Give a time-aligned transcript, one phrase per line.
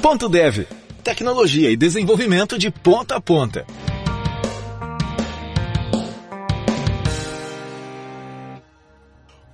[0.00, 0.64] Ponto Dev.
[1.02, 3.66] Tecnologia e desenvolvimento de ponta a ponta.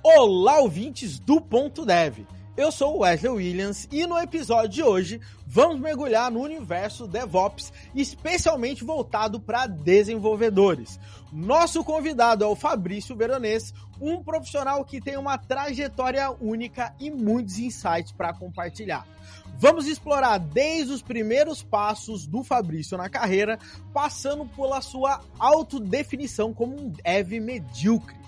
[0.03, 2.19] Olá, ouvintes do Ponto Dev.
[2.55, 8.83] Eu sou Wesley Williams e no episódio de hoje vamos mergulhar no universo DevOps, especialmente
[8.83, 10.99] voltado para desenvolvedores.
[11.33, 17.57] Nosso convidado é o Fabrício Veronês, um profissional que tem uma trajetória única e muitos
[17.57, 19.14] insights para compartilhar.
[19.57, 23.57] Vamos explorar desde os primeiros passos do Fabrício na carreira,
[23.93, 28.25] passando pela sua autodefinição como um dev medíocre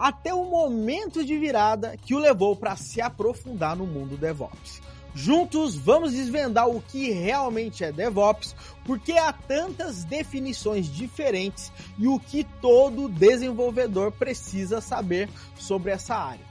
[0.00, 4.80] até o momento de virada que o levou para se aprofundar no mundo DevOps.
[5.14, 12.18] Juntos vamos desvendar o que realmente é DevOps, porque há tantas definições diferentes e o
[12.18, 16.49] que todo desenvolvedor precisa saber sobre essa área.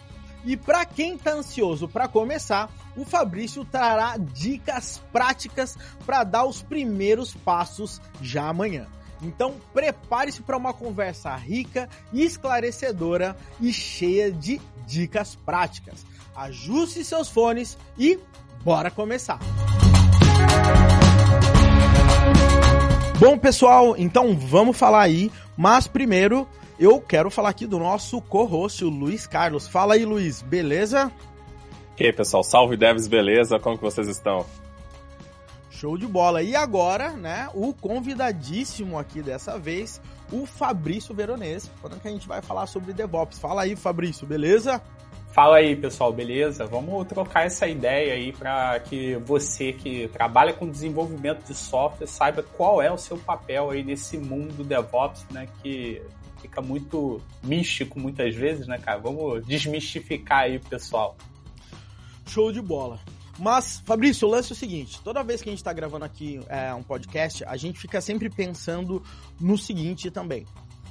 [0.50, 6.64] E para quem está ansioso para começar, o Fabrício trará dicas práticas para dar os
[6.64, 8.88] primeiros passos já amanhã.
[9.22, 16.04] Então, prepare-se para uma conversa rica, esclarecedora e cheia de dicas práticas.
[16.36, 18.18] Ajuste seus fones e
[18.64, 19.38] bora começar!
[23.20, 26.48] Bom, pessoal, então vamos falar aí, mas primeiro
[26.80, 29.68] eu quero falar aqui do nosso co-host, o Luiz Carlos.
[29.68, 31.12] Fala aí, Luiz, beleza?
[32.00, 33.60] E aí, pessoal, salve devs, beleza?
[33.60, 34.46] Como que vocês estão?
[35.70, 36.42] Show de bola.
[36.42, 42.28] E agora, né, o convidadíssimo aqui dessa vez, o Fabrício Veronese, quando que a gente
[42.28, 43.38] vai falar sobre DevOps.
[43.40, 44.82] Fala aí, Fabrício, beleza?
[45.32, 46.66] Fala aí, pessoal, beleza?
[46.66, 52.42] Vamos trocar essa ideia aí para que você que trabalha com desenvolvimento de software saiba
[52.42, 56.02] qual é o seu papel aí nesse mundo DevOps, né, que
[56.42, 59.00] fica muito místico muitas vezes, né, cara?
[59.00, 61.16] Vamos desmistificar aí, pessoal.
[62.26, 63.00] Show de bola.
[63.38, 66.40] Mas, Fabrício, o lance é o seguinte: toda vez que a gente está gravando aqui
[66.48, 69.02] é, um podcast, a gente fica sempre pensando
[69.40, 70.46] no seguinte também.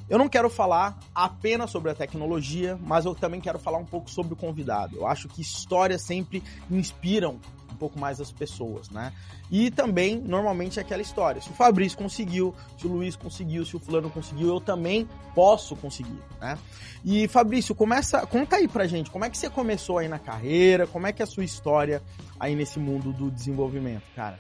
[0.09, 4.11] Eu não quero falar apenas sobre a tecnologia, mas eu também quero falar um pouco
[4.11, 4.97] sobre o convidado.
[4.97, 7.39] Eu acho que histórias sempre inspiram
[7.79, 9.13] pouco mais as pessoas, né?
[9.51, 11.41] E também, normalmente, é aquela história.
[11.41, 15.77] Se o Fabrício conseguiu, se o Luiz conseguiu, se o fulano conseguiu, eu também posso
[15.77, 16.59] conseguir, né?
[17.05, 20.87] E, Fabrício, começa, conta aí pra gente, como é que você começou aí na carreira,
[20.87, 22.03] como é que é a sua história
[22.39, 24.39] aí nesse mundo do desenvolvimento, cara?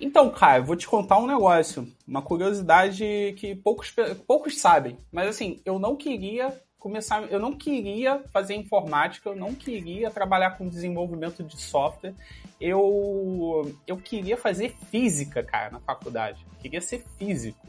[0.00, 3.94] Então, cara, vou te contar um negócio, uma curiosidade que poucos,
[4.26, 4.98] poucos sabem.
[5.10, 7.22] Mas assim, eu não queria começar.
[7.32, 12.12] Eu não queria fazer informática, eu não queria trabalhar com desenvolvimento de software.
[12.60, 16.44] Eu, eu queria fazer física, cara, na faculdade.
[16.52, 17.66] Eu queria ser físico.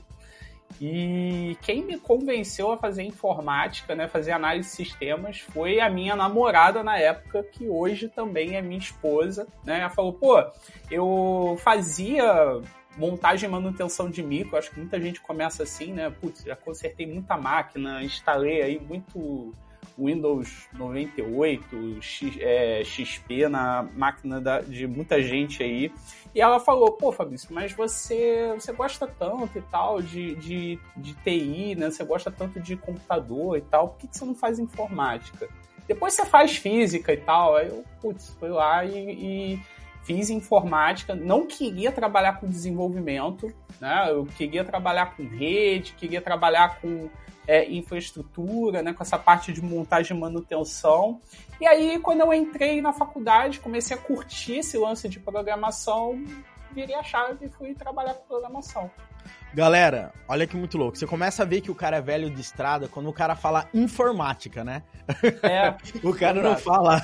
[0.82, 6.18] E quem me convenceu a fazer informática, né, fazer análise de sistemas, foi a minha
[6.18, 9.80] namorada na época, que hoje também é minha esposa, né?
[9.80, 10.44] Ela falou, pô,
[10.92, 12.62] eu fazia
[12.98, 16.10] montagem e manutenção de micro, acho que muita gente começa assim, né?
[16.10, 19.54] Putz, já consertei muita máquina, instalei aí muito
[19.98, 25.92] Windows 98, X, é, XP na máquina da, de muita gente aí.
[26.34, 31.14] E ela falou, pô, Fabrício, mas você, você gosta tanto e tal de, de, de
[31.16, 31.90] TI, né?
[31.90, 35.48] Você gosta tanto de computador e tal, por que, que você não faz informática?
[35.88, 37.56] Depois você faz física e tal.
[37.56, 39.60] Aí eu, putz, fui lá e, e
[40.06, 43.52] fiz informática, não queria trabalhar com desenvolvimento,
[43.82, 44.08] né?
[44.10, 47.10] Eu queria trabalhar com rede, queria trabalhar com
[47.48, 48.94] é, infraestrutura, né?
[48.94, 51.20] Com essa parte de montagem e manutenção.
[51.60, 56.24] E aí, quando eu entrei na faculdade, comecei a curtir esse lance de programação,
[56.76, 58.92] virei a chave e fui trabalhar com programação.
[59.54, 60.98] Galera, olha que muito louco.
[60.98, 63.70] Você começa a ver que o cara é velho de estrada quando o cara fala
[63.74, 64.84] informática, né?
[65.42, 65.74] É.
[66.06, 67.02] o cara não fala.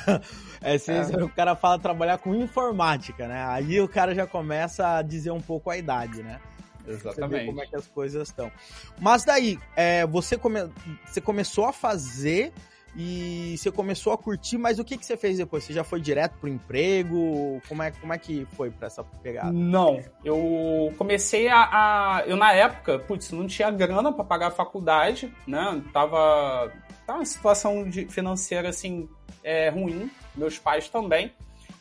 [0.61, 1.23] É, é.
[1.23, 3.45] O cara fala trabalhar com informática, né?
[3.47, 6.41] Aí o cara já começa a dizer um pouco a idade, né?
[6.85, 7.45] Exatamente.
[7.45, 8.51] como é que as coisas estão.
[8.99, 10.69] Mas daí, é, você, come,
[11.05, 12.51] você começou a fazer
[12.95, 15.63] e você começou a curtir, mas o que, que você fez depois?
[15.63, 17.61] Você já foi direto pro emprego?
[17.67, 19.51] Como é, como é que foi pra essa pegada?
[19.51, 24.51] Não, eu comecei a, a eu na época, putz, não tinha grana para pagar a
[24.51, 25.81] faculdade, né?
[25.93, 26.71] Tava,
[27.07, 29.07] tava uma situação de, financeira assim
[29.43, 31.31] é, ruim, meus pais também.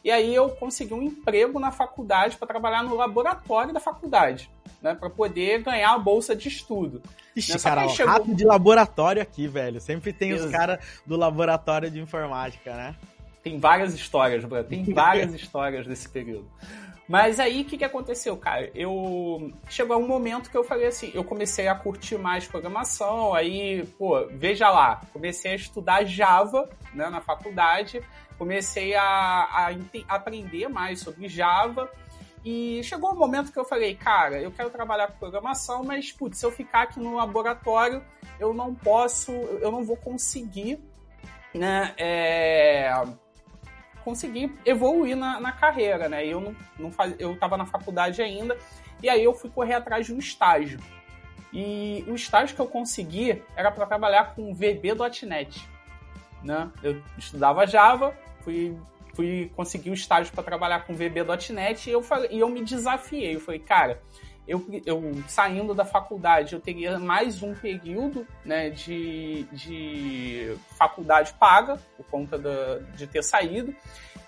[0.05, 4.51] E aí eu consegui um emprego na faculdade para trabalhar no laboratório da faculdade,
[4.81, 7.03] né, para poder ganhar a bolsa de estudo.
[7.35, 7.59] Ixi, né?
[7.59, 8.13] cara, chegou...
[8.13, 9.81] rato de laboratório aqui, velho.
[9.81, 12.97] Sempre tem os caras do laboratório de informática, né?
[13.43, 14.63] Tem várias histórias, bro.
[14.65, 16.51] Tem várias histórias desse período.
[17.11, 18.71] Mas aí, o que, que aconteceu, cara?
[18.73, 19.51] Eu...
[19.69, 24.29] Chegou um momento que eu falei assim, eu comecei a curtir mais programação, aí, pô,
[24.31, 28.01] veja lá, comecei a estudar Java, né, na faculdade,
[28.39, 29.71] comecei a, a
[30.09, 31.91] aprender mais sobre Java,
[32.45, 36.39] E chegou um momento que eu falei, cara, eu quero trabalhar com programação, mas, putz,
[36.39, 38.03] se eu ficar aqui no laboratório,
[38.39, 40.83] eu não posso, eu não vou conseguir,
[41.55, 42.91] né, é,
[44.03, 46.27] conseguir evoluir na, na carreira, né?
[46.27, 48.57] Eu não, não faz, eu estava na faculdade ainda,
[49.03, 50.81] e aí eu fui correr atrás de um estágio.
[51.53, 55.69] E o estágio que eu consegui era para trabalhar com VB.NET.
[56.43, 56.71] Né?
[56.83, 58.79] Eu estudava Java, fui,
[59.15, 63.37] fui conseguir o estágio para trabalhar com VB.NET e eu, falei, e eu me desafiei.
[63.37, 64.01] Eu falei, cara,
[64.47, 71.77] eu, eu saindo da faculdade, eu teria mais um período né, de, de faculdade paga,
[71.97, 73.75] por conta da, de ter saído.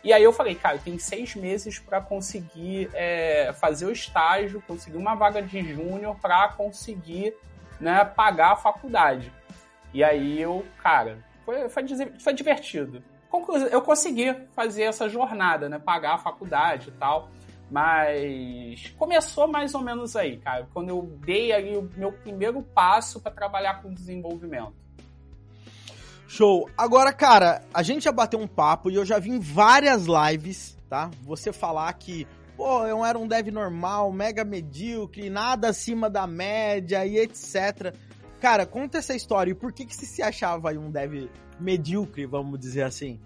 [0.05, 4.97] E aí eu falei, cara, tenho seis meses para conseguir é, fazer o estágio, conseguir
[4.97, 7.35] uma vaga de júnior para conseguir
[7.81, 9.33] né, pagar a faculdade.
[9.95, 11.85] E aí eu, cara, foi, foi,
[12.19, 13.03] foi divertido.
[13.71, 15.79] Eu consegui fazer essa jornada, né?
[15.79, 17.31] Pagar a faculdade e tal.
[17.71, 23.19] Mas começou mais ou menos aí, cara, quando eu dei ali o meu primeiro passo
[23.19, 24.75] para trabalhar com desenvolvimento.
[26.29, 26.69] Show.
[26.77, 30.79] Agora, cara, a gente já bateu um papo e eu já vi em várias lives,
[30.89, 31.11] tá?
[31.23, 32.27] Você falar que,
[32.57, 37.95] pô, eu era um dev normal, mega medíocre, nada acima da média e etc.
[38.41, 41.29] Cara, conta essa história e por que, que você se achava aí um dev
[41.63, 43.21] medíocre, vamos dizer assim?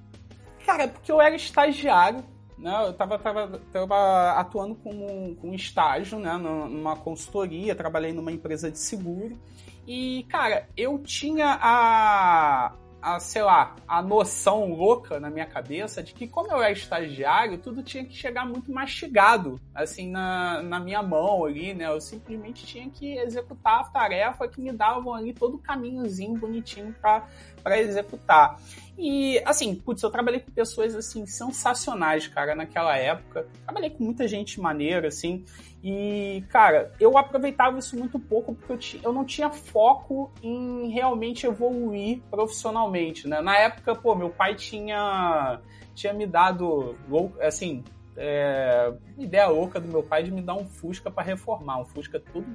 [0.64, 2.24] Cara, porque eu era estagiário,
[2.58, 2.86] né?
[2.86, 6.36] Eu tava, tava, tava atuando como, com estágio, né?
[6.36, 9.38] Numa consultoria, trabalhei numa empresa de seguro.
[9.86, 12.72] E, cara, eu tinha a,
[13.06, 17.56] a, sei lá, a noção louca na minha cabeça de que como eu era estagiário,
[17.56, 21.87] tudo tinha que chegar muito mastigado, assim, na, na minha mão ali, né?
[21.87, 26.93] Eu simplesmente tinha que executar a tarefa que me davam ali todo o caminhozinho bonitinho
[27.00, 28.58] para executar.
[28.98, 33.46] E, assim, putz, eu trabalhei com pessoas, assim, sensacionais, cara, naquela época.
[33.64, 35.44] Trabalhei com muita gente maneira, assim.
[35.84, 41.46] E, cara, eu aproveitava isso muito pouco porque eu, eu não tinha foco em realmente
[41.46, 43.40] evoluir profissionalmente, né?
[43.43, 45.60] Na época, pô, meu pai tinha,
[45.94, 46.96] tinha me dado,
[47.40, 47.84] assim,
[48.16, 51.81] é, ideia louca do meu pai de me dar um Fusca para reformar.
[51.81, 52.46] Um Fusca tudo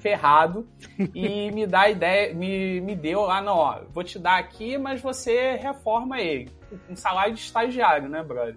[0.00, 0.66] ferrado
[1.14, 5.00] e me dá ideia, me, me deu lá, não, ó, vou te dar aqui, mas
[5.00, 6.50] você reforma ele.
[6.88, 8.56] Um salário de estagiário, né, brother?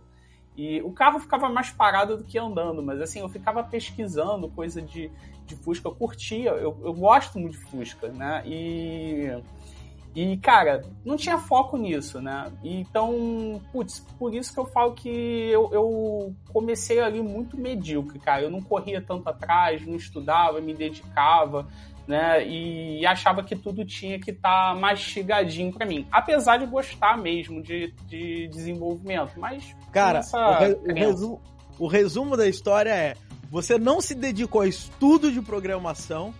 [0.55, 4.81] E o carro ficava mais parado do que andando, mas assim, eu ficava pesquisando coisa
[4.81, 5.11] de,
[5.45, 8.43] de Fusca, eu curtia, eu, eu gosto muito de Fusca, né?
[8.45, 9.29] E
[10.15, 12.51] e, cara, não tinha foco nisso, né?
[12.63, 18.43] Então, putz, por isso que eu falo que eu, eu, comecei ali muito medíocre, cara.
[18.43, 21.67] Eu não corria tanto atrás, não estudava, me dedicava,
[22.07, 22.47] né?
[22.47, 26.07] E achava que tudo tinha que estar tá mastigadinho para mim.
[26.11, 29.75] Apesar de gostar mesmo de, de desenvolvimento, mas...
[29.91, 31.41] Cara, o, re o, resumo,
[31.79, 33.15] o resumo da história é
[33.49, 36.33] você não se dedicou a estudo de programação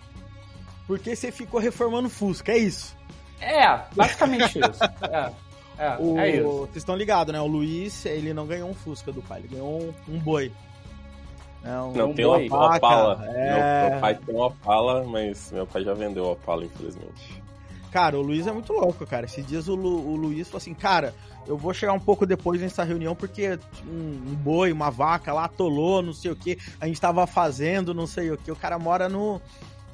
[0.86, 2.96] porque você ficou reformando Fusca, é isso?
[3.44, 4.84] É, basicamente isso.
[5.10, 5.32] É.
[5.78, 6.48] É, o, é isso.
[6.60, 7.40] Vocês estão ligados, né?
[7.40, 10.52] O Luiz, ele não ganhou um Fusca do pai, ele ganhou um, um boi.
[11.64, 12.48] É, um, não, um tem boi.
[12.48, 13.24] uma Opala.
[13.28, 13.82] É...
[13.82, 17.42] Meu, meu, pai tem uma Opala, mas meu pai já vendeu a Opala, infelizmente.
[17.90, 19.26] Cara, o Luiz é muito louco, cara.
[19.26, 21.14] Esses dias o, Lu, o Luiz falou assim, cara,
[21.46, 25.44] eu vou chegar um pouco depois nessa reunião porque um, um boi, uma vaca lá
[25.44, 28.50] atolou, não sei o que, a gente tava fazendo, não sei o que.
[28.50, 29.40] O cara mora no,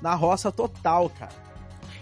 [0.01, 1.33] na roça total, cara.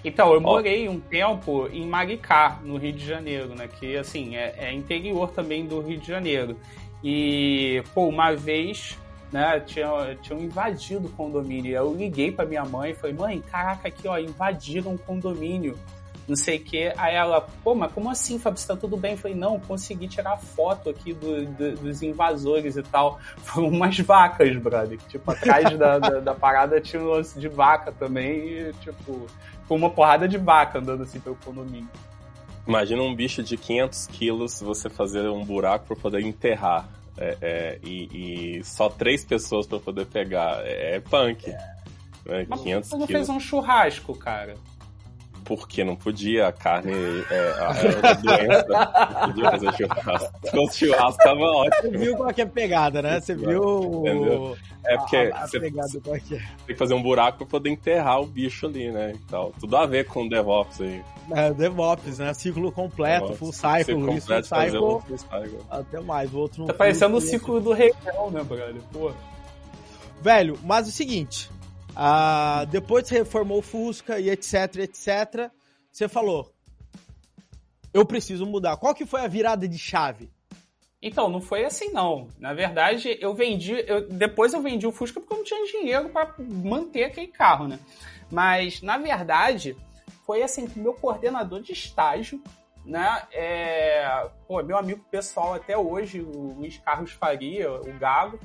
[0.05, 3.69] Então, eu morei um tempo em Maricá, no Rio de Janeiro, né?
[3.69, 6.57] Que, assim, é, é interior também do Rio de Janeiro.
[7.03, 8.97] E, pô, uma vez,
[9.33, 11.75] né, tinham, tinham invadido o condomínio.
[11.75, 15.77] Eu liguei pra minha mãe e falei, mãe, caraca, aqui, ó, invadiram o condomínio
[16.29, 16.93] não sei o que.
[16.97, 19.13] Aí ela, pô, mas como assim, Fábio, você tá tudo bem?
[19.13, 23.19] Eu falei, não, consegui tirar foto aqui do, do, dos invasores e tal.
[23.43, 24.99] Foram umas vacas, brother.
[25.09, 29.27] Tipo, atrás da, da, da, parada tinha um lance de vaca também e, tipo,
[29.69, 31.89] com uma porrada de vaca andando assim pelo condomínio.
[32.67, 36.89] Imagina um bicho de 500 quilos você fazer um buraco para poder enterrar.
[37.17, 40.65] É, é, e, e, só três pessoas para poder pegar.
[40.65, 41.49] É, é punk.
[41.49, 41.59] É.
[42.27, 42.47] Né?
[42.47, 44.55] 500 Mas você fez um churrasco, cara
[45.49, 46.93] porque não podia, a carne
[47.31, 50.39] é, a, a doença, não podia fazer churrasco.
[50.45, 51.91] Então o churrasco tava ótimo.
[51.91, 53.19] Você viu qual que é a pegada, né?
[53.19, 54.57] Você viu Entendeu?
[54.85, 55.71] É porque a, a você é é.
[55.71, 59.15] tem que fazer um buraco pra poder enterrar o bicho ali, né?
[59.25, 61.03] Então, tudo a ver com o DevOps aí.
[61.31, 62.35] É, DevOps, né?
[62.35, 63.39] Ciclo completo, DevOps.
[63.39, 65.59] full cycle, ciclo isso, full cycle, full cycle.
[65.71, 67.95] Até mais, o outro Tá parecendo o ciclo do Rei
[68.31, 68.83] né, brother?
[68.93, 69.13] Pô.
[70.21, 71.51] Velho, mas é o seguinte,
[72.01, 75.51] ah, depois você reformou o Fusca e etc, etc.
[75.91, 76.55] Você falou,
[77.93, 78.77] eu preciso mudar.
[78.77, 80.31] Qual que foi a virada de chave?
[81.03, 82.29] Então, não foi assim não.
[82.39, 86.09] Na verdade, eu vendi, eu, depois eu vendi o Fusca porque eu não tinha dinheiro
[86.11, 87.81] para manter aquele carro, né?
[88.31, 89.77] Mas, na verdade,
[90.25, 92.41] foi assim que meu coordenador de estágio,
[92.85, 93.25] né?
[93.33, 98.39] É, pô, meu amigo pessoal até hoje, o Luiz Carlos Faria, o Galo,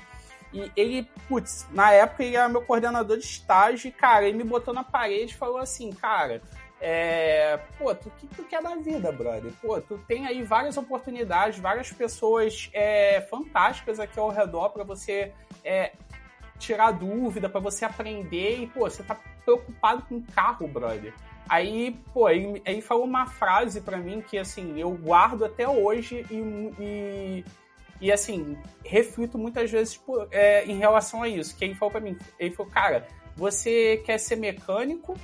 [0.53, 4.43] e ele, putz, na época ele era meu coordenador de estágio, e, cara, ele me
[4.43, 6.41] botou na parede e falou assim, cara,
[6.79, 9.51] é, pô, tu, que tu quer da vida, brother?
[9.61, 15.33] Pô, tu tem aí várias oportunidades, várias pessoas é, fantásticas aqui ao redor para você
[15.63, 15.93] é,
[16.59, 21.13] tirar dúvida, para você aprender e, pô, você tá preocupado com carro, brother.
[21.47, 26.25] Aí, pô, ele, ele falou uma frase para mim que, assim, eu guardo até hoje
[26.29, 26.35] e,
[26.79, 27.45] e,
[28.03, 31.55] e assim, reflito muitas vezes por, é, em relação a isso.
[31.55, 35.15] Que ele falou para mim, ele falou, cara, você quer ser mecânico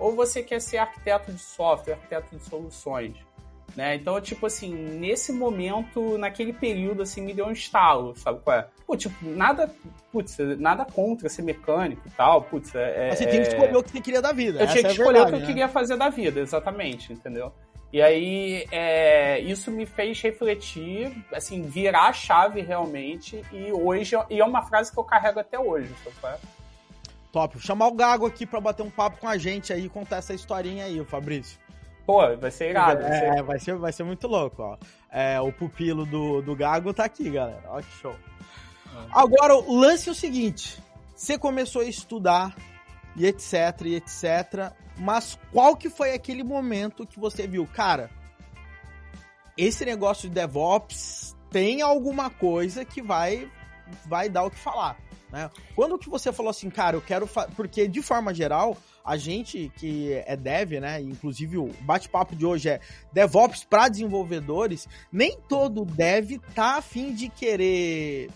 [0.00, 3.14] ou você quer ser arquiteto de software, arquiteto de soluções.
[3.76, 3.94] Né?
[3.94, 8.68] Então, tipo assim, nesse momento, naquele período, assim, me deu um estalo, sabe qual é?
[8.84, 9.72] Pô, tipo, nada,
[10.10, 13.10] putz, nada contra ser mecânico e tal, putz, é...
[13.10, 14.60] Mas você tinha que escolher o que você queria da vida.
[14.60, 15.42] Eu tinha que é escolher verdade, o que né?
[15.42, 17.52] eu queria fazer da vida, exatamente, entendeu?
[17.94, 24.40] E aí, é, isso me fez refletir, assim, virar a chave realmente, e hoje, e
[24.40, 26.38] é uma frase que eu carrego até hoje, qual é?
[27.30, 27.56] Top.
[27.60, 30.86] Chamar o Gago aqui pra bater um papo com a gente aí, contar essa historinha
[30.86, 31.56] aí, o Fabrício.
[32.04, 33.00] Pô, vai ser irado.
[33.00, 33.24] Vai ser...
[33.26, 34.76] É, vai ser, vai ser muito louco, ó.
[35.08, 37.62] É, o pupilo do, do Gago tá aqui, galera.
[37.68, 38.10] Ó que show.
[38.12, 39.06] É.
[39.12, 40.82] Agora, o lance é o seguinte.
[41.14, 42.56] Você começou a estudar
[43.16, 44.72] e etc, e etc.
[44.98, 47.66] Mas qual que foi aquele momento que você viu?
[47.66, 48.10] Cara,
[49.56, 53.50] esse negócio de DevOps tem alguma coisa que vai,
[54.06, 54.96] vai dar o que falar.
[55.30, 55.50] Né?
[55.74, 57.28] Quando que você falou assim, cara, eu quero.
[57.56, 61.00] Porque, de forma geral, a gente que é dev, né?
[61.00, 62.80] Inclusive o bate-papo de hoje é
[63.12, 64.88] DevOps para desenvolvedores.
[65.12, 68.30] Nem todo dev tá afim de querer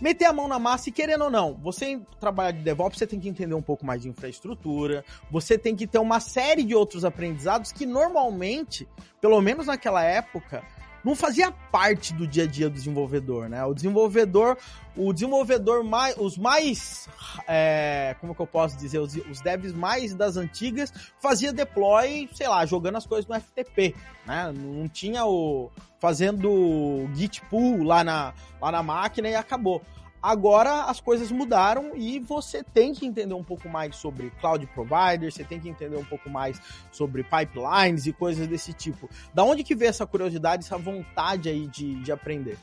[0.00, 3.20] meter a mão na massa e querendo ou não, você trabalhar de DevOps, você tem
[3.20, 7.04] que entender um pouco mais de infraestrutura, você tem que ter uma série de outros
[7.04, 8.88] aprendizados que normalmente,
[9.20, 10.62] pelo menos naquela época,
[11.04, 13.62] não fazia parte do dia a dia do desenvolvedor, né?
[13.64, 14.56] O desenvolvedor,
[14.96, 17.08] o desenvolvedor mais, os mais,
[17.46, 22.48] é, como que eu posso dizer, os, os devs mais das antigas fazia deploy, sei
[22.48, 23.94] lá, jogando as coisas no FTP,
[24.26, 24.52] né?
[24.56, 29.82] Não tinha o fazendo git pull lá na, lá na máquina e acabou.
[30.24, 35.34] Agora as coisas mudaram e você tem que entender um pouco mais sobre cloud providers,
[35.34, 36.58] você tem que entender um pouco mais
[36.90, 39.06] sobre pipelines e coisas desse tipo.
[39.34, 42.56] Da onde que veio essa curiosidade, essa vontade aí de, de aprender?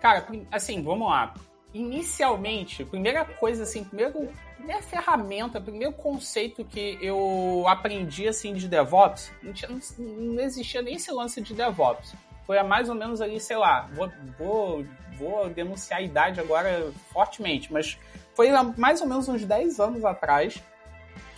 [0.00, 1.34] Cara, assim, vamos lá.
[1.74, 9.32] Inicialmente, primeira coisa assim, primeiro, primeira ferramenta, primeiro conceito que eu aprendi assim de DevOps,
[9.42, 12.14] não, tinha, não existia nem esse lance de DevOps.
[12.50, 14.84] Foi há mais ou menos ali, sei lá, vou, vou
[15.16, 17.96] vou denunciar a idade agora fortemente, mas
[18.34, 20.60] foi mais ou menos uns 10 anos atrás,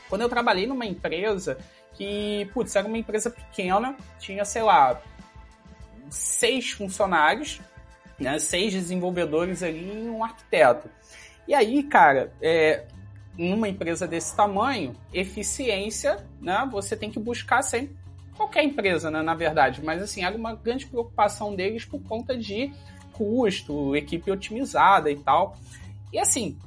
[0.09, 1.59] quando eu trabalhei numa empresa
[1.93, 5.03] que, putz, era uma empresa pequena, tinha, sei lá,
[6.09, 7.61] seis funcionários,
[8.19, 10.89] né, seis desenvolvedores ali e um arquiteto.
[11.47, 12.87] E aí, cara, é,
[13.37, 18.02] numa empresa desse tamanho, eficiência, né, você tem que buscar sempre
[18.37, 22.73] qualquer empresa, né, na verdade, mas assim, era uma grande preocupação deles por conta de
[23.13, 25.57] custo, equipe otimizada e tal.
[26.13, 26.59] E assim,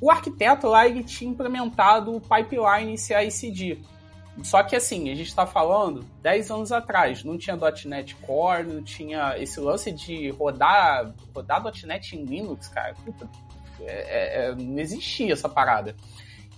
[0.00, 3.78] o arquiteto lá ele tinha implementado o pipeline CI/CD.
[4.42, 8.82] Só que assim, a gente está falando 10 anos atrás, não tinha .NET Core, não
[8.82, 13.28] tinha esse lance de rodar, rodar .NET em Linux, cara, puta,
[13.82, 15.94] é, é, não existia essa parada.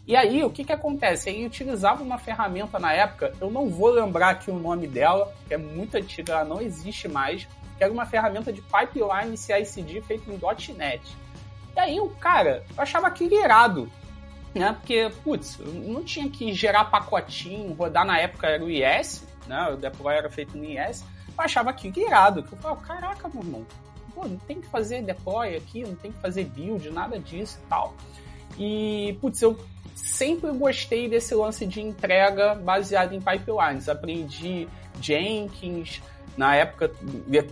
[0.07, 1.31] E aí, o que que acontece?
[1.31, 5.55] Ele utilizava uma ferramenta na época, eu não vou lembrar aqui o nome dela, que
[5.55, 7.47] é muito antiga, ela não existe mais,
[7.79, 11.17] que era uma ferramenta de pipeline CI/CD feito em .NET.
[11.77, 13.89] E aí o cara, eu achava aquilo irado,
[14.53, 14.73] né?
[14.73, 19.71] Porque, putz, não tinha que gerar pacotinho, rodar na época era o IS, né?
[19.73, 21.05] O deploy era feito no IS.
[21.29, 22.43] Eu achava aquilo irado.
[22.43, 23.67] Que eu falava, caraca, meu irmão,
[24.15, 27.69] pô, não tem que fazer deploy aqui, não tem que fazer build, nada disso e
[27.69, 27.95] tal.
[28.59, 29.59] E, putz, eu
[29.95, 33.89] sempre gostei desse lance de entrega baseado em pipelines.
[33.89, 34.69] Aprendi
[35.01, 36.03] Jenkins,
[36.37, 36.91] na época,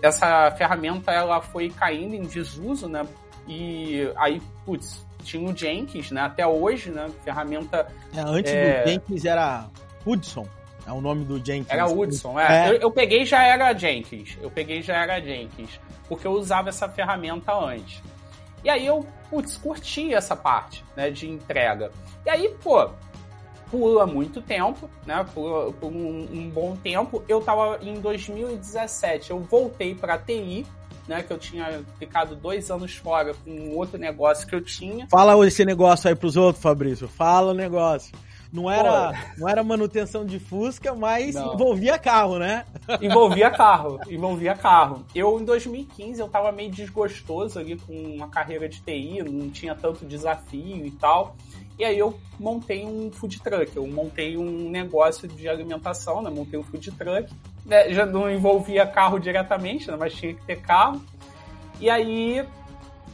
[0.03, 3.07] essa ferramenta ela foi caindo em desuso, né?
[3.47, 6.23] E aí, putz, tinha o Jenkins, né?
[6.23, 7.09] Até hoje, né?
[7.25, 7.87] Ferramenta.
[8.15, 8.83] É, antes é...
[8.83, 9.69] do Jenkins era
[10.07, 10.47] Hudson.
[10.87, 11.71] É o nome do Jenkins.
[11.71, 12.69] Era Hudson, é.
[12.69, 12.71] é.
[12.71, 14.39] Eu, eu, peguei já era Jenkins.
[14.41, 15.79] Eu peguei já era Jenkins.
[16.09, 18.03] Porque eu usava essa ferramenta antes.
[18.65, 21.11] E aí eu, putz, curti essa parte, né?
[21.11, 21.91] De entrega.
[22.27, 22.91] E aí, pô,
[23.71, 25.25] pula muito tempo, né?
[25.33, 27.23] Por, por um, um, bom tempo.
[27.29, 30.67] Eu tava em 2017, eu voltei para TI,
[31.07, 31.23] né?
[31.23, 35.07] Que eu tinha ficado dois anos fora com um outro negócio que eu tinha.
[35.09, 37.09] Fala esse negócio aí pros outros, Fabrício.
[37.09, 38.13] Fala o negócio.
[38.53, 41.55] Não era, não era manutenção de Fusca, mas não.
[41.55, 42.65] envolvia carro, né?
[43.01, 45.05] Envolvia carro, envolvia carro.
[45.15, 49.75] Eu, em 2015, eu tava meio desgostoso ali com uma carreira de TI, não tinha
[49.75, 51.37] tanto desafio e tal.
[51.79, 56.29] E aí eu montei um food truck, eu montei um negócio de alimentação, né?
[56.29, 57.33] Montei um food truck.
[57.65, 57.93] Né?
[57.95, 59.97] Já não envolvia carro diretamente, né?
[59.99, 61.01] mas tinha que ter carro.
[61.81, 62.45] E aí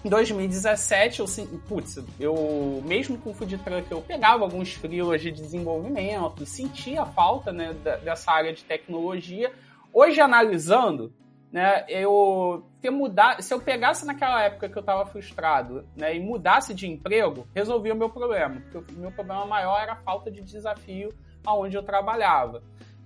[0.06, 1.26] em 2017, eu,
[1.68, 7.06] putz, eu, mesmo com o food truck, eu pegava alguns frios de desenvolvimento, sentia a
[7.06, 9.52] falta, né, dessa área de tecnologia.
[9.92, 11.12] Hoje, analisando,
[11.50, 16.20] né, eu ter mudar, se eu pegasse naquela época que eu estava frustrado, né, e
[16.20, 20.30] mudasse de emprego, resolvia o meu problema, porque o meu problema maior era a falta
[20.30, 21.12] de desafio
[21.44, 22.62] aonde eu trabalhava.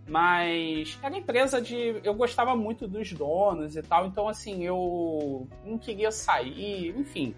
[0.09, 2.01] Mas era empresa de.
[2.03, 7.35] Eu gostava muito dos donos e tal, então assim, eu não queria sair, enfim.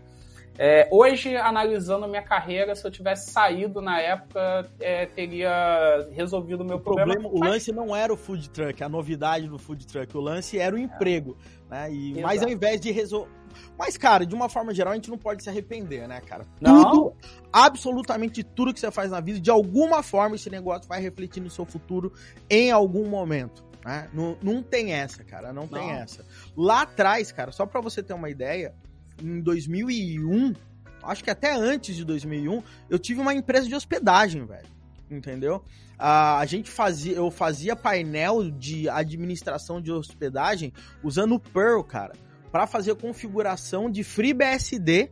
[0.59, 6.65] É, hoje, analisando minha carreira, se eu tivesse saído na época, é, teria resolvido o
[6.65, 7.15] meu o problema.
[7.15, 7.35] problema.
[7.35, 10.15] O lance não era o food truck, a novidade do food truck.
[10.17, 10.83] O lance era o é.
[10.83, 11.37] emprego.
[11.71, 11.93] Né?
[11.93, 13.31] E, mas ao invés de resolver
[13.79, 16.47] mas, cara, de uma forma geral, a gente não pode se arrepender, né, cara?
[16.61, 16.83] Não.
[16.83, 17.17] Tudo,
[17.53, 21.51] absolutamente tudo que você faz na vida, de alguma forma, esse negócio vai refletir no
[21.51, 22.13] seu futuro
[22.49, 23.65] em algum momento.
[23.85, 24.09] Né?
[24.13, 25.69] Não, não tem essa, cara, não, não.
[25.69, 26.25] tem essa.
[26.57, 28.75] Lá atrás, cara, só para você ter uma ideia,
[29.21, 30.55] em 2001,
[31.03, 34.71] acho que até antes de 2001, eu tive uma empresa de hospedagem, velho.
[35.11, 35.63] Entendeu?
[36.05, 42.13] a gente fazia, eu fazia painel de administração de hospedagem usando o Perl, cara
[42.53, 45.11] para fazer configuração de FreeBSD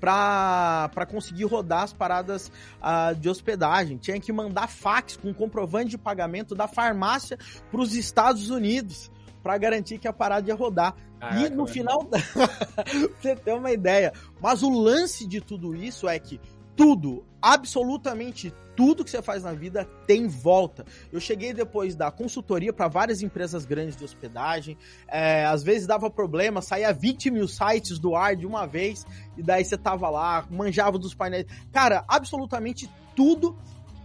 [0.00, 3.96] para conseguir rodar as paradas uh, de hospedagem.
[3.98, 7.38] Tinha que mandar fax com comprovante de pagamento da farmácia
[7.70, 9.12] para os Estados Unidos
[9.44, 10.96] para garantir que a parada ia rodar.
[11.38, 12.08] e no final,
[13.20, 14.12] você ter uma ideia.
[14.40, 16.40] Mas o lance de tudo isso é que
[16.76, 20.84] tudo, absolutamente tudo que você faz na vida tem volta.
[21.12, 24.78] Eu cheguei depois da consultoria para várias empresas grandes de hospedagem.
[25.06, 29.06] É, às vezes dava problema, saía 20 mil sites do ar de uma vez,
[29.36, 31.46] e daí você tava lá, manjava dos painéis.
[31.70, 33.56] Cara, absolutamente tudo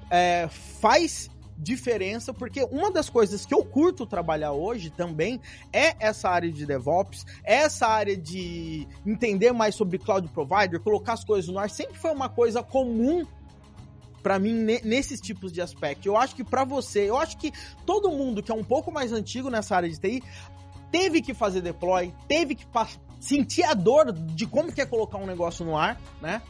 [0.10, 0.48] é,
[0.82, 5.42] faz diferença, porque uma das coisas que eu curto trabalhar hoje também
[5.74, 11.14] é essa área de DevOps, é essa área de entender mais sobre cloud provider, colocar
[11.14, 13.26] as coisas no ar, sempre foi uma coisa comum
[14.22, 16.08] para mim nesses tipos de aspecto.
[16.08, 17.52] Eu acho que para você, eu acho que
[17.86, 20.24] todo mundo que é um pouco mais antigo nessa área de TI
[20.92, 22.66] teve que fazer deploy, teve que
[23.20, 26.42] sentir a dor de como que é colocar um negócio no ar, né?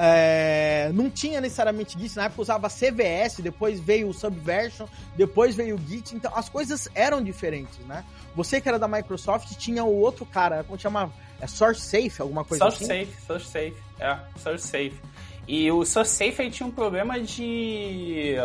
[0.00, 5.74] É, não tinha necessariamente Git, na época usava CVS, depois veio o Subversion, depois veio
[5.74, 8.04] o Git, então as coisas eram diferentes, né?
[8.36, 11.12] Você que era da Microsoft tinha o outro cara, como chama?
[11.40, 13.06] É Source Safe, alguma coisa Source assim?
[13.06, 15.00] Safe, Source Safe, é, Source Safe.
[15.48, 18.36] E o Source Safe tinha um problema de,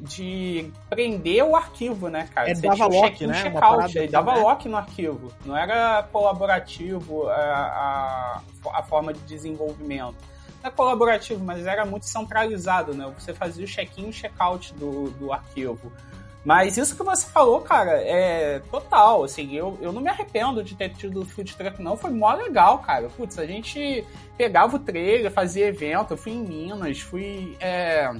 [0.00, 2.50] de prender o arquivo, né, cara?
[2.50, 3.42] Ele dava lock, né?
[3.42, 4.40] Check ele dava né?
[4.40, 5.30] lock no arquivo.
[5.44, 10.31] Não era colaborativo a, a, a forma de desenvolvimento
[10.62, 13.12] é colaborativo, mas era muito centralizado, né?
[13.18, 15.92] Você fazia o check-in e o check-out do, do arquivo.
[16.44, 20.74] Mas isso que você falou, cara, é total, assim, eu, eu não me arrependo de
[20.74, 23.08] ter tido o Food Truck, não, foi mó legal, cara.
[23.08, 24.04] Putz, a gente
[24.36, 28.12] pegava o trailer, fazia evento, eu fui em Minas, fui é,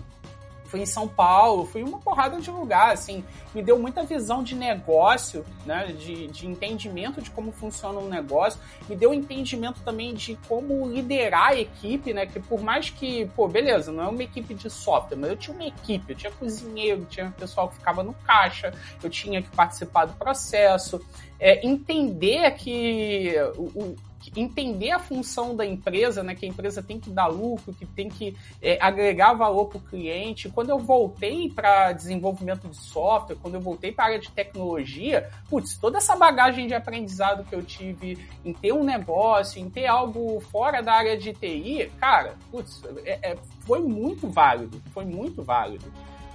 [0.72, 3.22] fui em São Paulo, fui uma porrada de lugar, assim,
[3.54, 8.58] me deu muita visão de negócio, né, de, de entendimento de como funciona um negócio,
[8.88, 13.46] me deu entendimento também de como liderar a equipe, né, que por mais que, pô,
[13.46, 17.04] beleza, não é uma equipe de software, mas eu tinha uma equipe, eu tinha cozinheiro,
[17.04, 20.98] tinha pessoal que ficava no caixa, eu tinha que participar do processo,
[21.38, 23.94] é, entender que o,
[24.36, 26.34] entender a função da empresa, né?
[26.34, 29.80] Que a empresa tem que dar lucro, que tem que é, agregar valor para o
[29.80, 30.48] cliente.
[30.48, 35.30] Quando eu voltei para desenvolvimento de software, quando eu voltei para a área de tecnologia,
[35.48, 39.86] putz, toda essa bagagem de aprendizado que eu tive em ter um negócio, em ter
[39.86, 45.42] algo fora da área de TI, cara, putz, é, é, foi muito válido, foi muito
[45.42, 45.84] válido,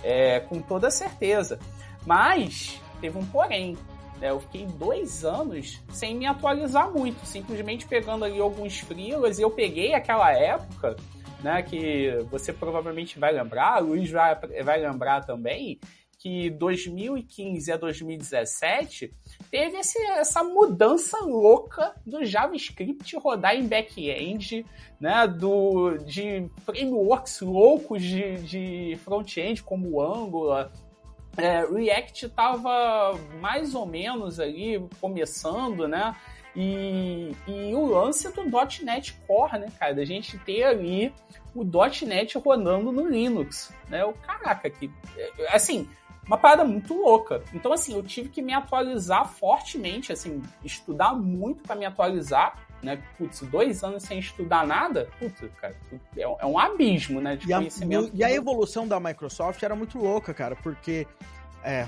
[0.04, 1.60] é, com toda certeza.
[2.06, 3.78] Mas teve um porém.
[4.21, 9.43] É, eu fiquei dois anos sem me atualizar muito, simplesmente pegando ali alguns freelas e
[9.43, 10.95] eu peguei aquela época,
[11.43, 15.80] né, que você provavelmente vai lembrar, o Luiz vai, vai lembrar também,
[16.19, 19.13] que 2015 a 2017
[19.51, 24.65] teve esse, essa mudança louca do JavaScript rodar em back-end,
[24.99, 30.71] né, do, de frameworks loucos de, de front-end como Angular,
[31.38, 36.15] é, React estava mais ou menos ali começando, né?
[36.56, 38.43] E, e o lance do
[38.84, 39.93] .NET Core, né, cara?
[39.93, 41.13] Da gente ter ali
[41.54, 44.04] o .NET rodando no Linux, né?
[44.04, 44.91] O caraca, que
[45.50, 45.88] assim,
[46.26, 47.43] uma parada muito louca.
[47.54, 53.01] Então assim, eu tive que me atualizar fortemente, assim, estudar muito para me atualizar, né?
[53.17, 55.75] Putz, dois anos sem estudar nada, putz, cara,
[56.15, 57.35] é, é um abismo, né?
[57.35, 58.11] De e conhecimento.
[58.13, 61.07] A, e a evolução da Microsoft era muito louca, cara, porque
[61.63, 61.87] é,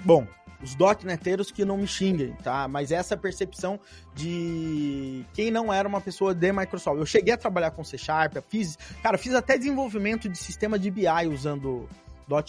[0.00, 0.26] bom,
[0.62, 2.66] os dotneteiros que não me xinguem, tá?
[2.66, 3.78] Mas essa percepção
[4.14, 6.98] de quem não era uma pessoa de Microsoft.
[6.98, 10.90] Eu cheguei a trabalhar com C Sharp, fiz, cara, fiz até desenvolvimento de sistema de
[10.90, 11.88] BI usando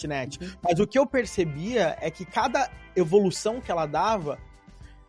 [0.07, 0.41] .NET.
[0.41, 0.51] Uhum.
[0.61, 4.37] Mas o que eu percebia é que cada evolução que ela dava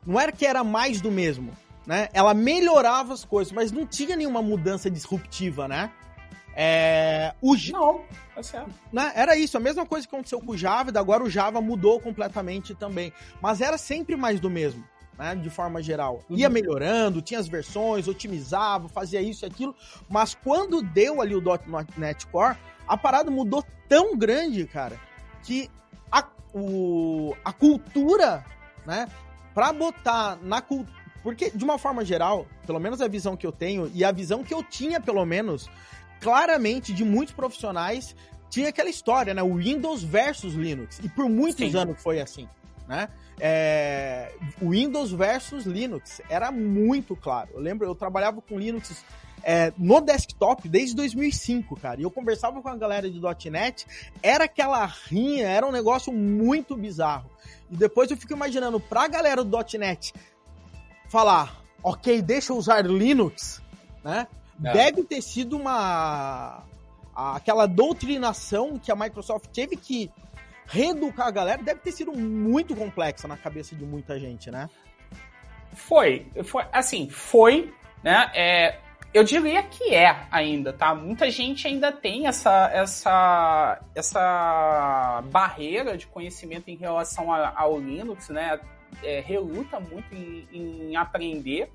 [0.07, 1.53] não era que era mais do mesmo,
[1.91, 2.09] né?
[2.13, 5.91] Ela melhorava as coisas, mas não tinha nenhuma mudança disruptiva, né?
[6.55, 8.71] É, o, não, tá certo.
[8.93, 11.99] Né, era isso, a mesma coisa que aconteceu com o Java, agora o Java mudou
[11.99, 13.13] completamente também.
[13.43, 14.85] Mas era sempre mais do mesmo,
[15.19, 16.23] né, de forma geral.
[16.31, 16.37] Uhum.
[16.37, 19.75] Ia melhorando, tinha as versões, otimizava, fazia isso e aquilo.
[20.09, 21.43] Mas quando deu ali o
[21.97, 24.97] .NET Core, a parada mudou tão grande, cara,
[25.43, 25.69] que
[26.13, 26.25] a,
[26.55, 28.45] o, a cultura,
[28.87, 29.09] né,
[29.53, 31.00] pra botar na cultura.
[31.23, 34.43] Porque, de uma forma geral, pelo menos a visão que eu tenho, e a visão
[34.43, 35.69] que eu tinha, pelo menos,
[36.21, 38.15] claramente de muitos profissionais
[38.49, 39.43] tinha aquela história, né?
[39.43, 40.99] O Windows versus Linux.
[41.03, 41.77] E por muitos Sim.
[41.77, 42.49] anos foi assim,
[42.89, 43.09] né?
[43.39, 47.51] É, Windows versus Linux era muito claro.
[47.55, 49.03] Eu lembro, eu trabalhava com Linux
[49.43, 52.01] é, no desktop desde 2005, cara.
[52.01, 53.87] E eu conversava com a galera de .NET,
[54.23, 57.31] era aquela rinha, era um negócio muito bizarro.
[57.71, 60.13] E depois eu fico imaginando pra galera do .NET
[61.11, 63.61] falar, ok, deixa eu usar Linux,
[64.03, 64.27] né?
[64.65, 64.73] É.
[64.73, 66.63] Deve ter sido uma.
[67.15, 70.11] aquela doutrinação que a Microsoft teve que
[70.67, 74.71] reeducar a galera, deve ter sido muito complexa na cabeça de muita gente, né?
[75.73, 76.27] Foi.
[76.45, 78.31] foi assim, foi, né?
[78.35, 78.79] É,
[79.13, 80.95] eu diria que é ainda, tá?
[80.95, 88.61] Muita gente ainda tem essa, essa, essa barreira de conhecimento em relação ao Linux, né?
[89.03, 91.73] É, reluta muito em, em aprender.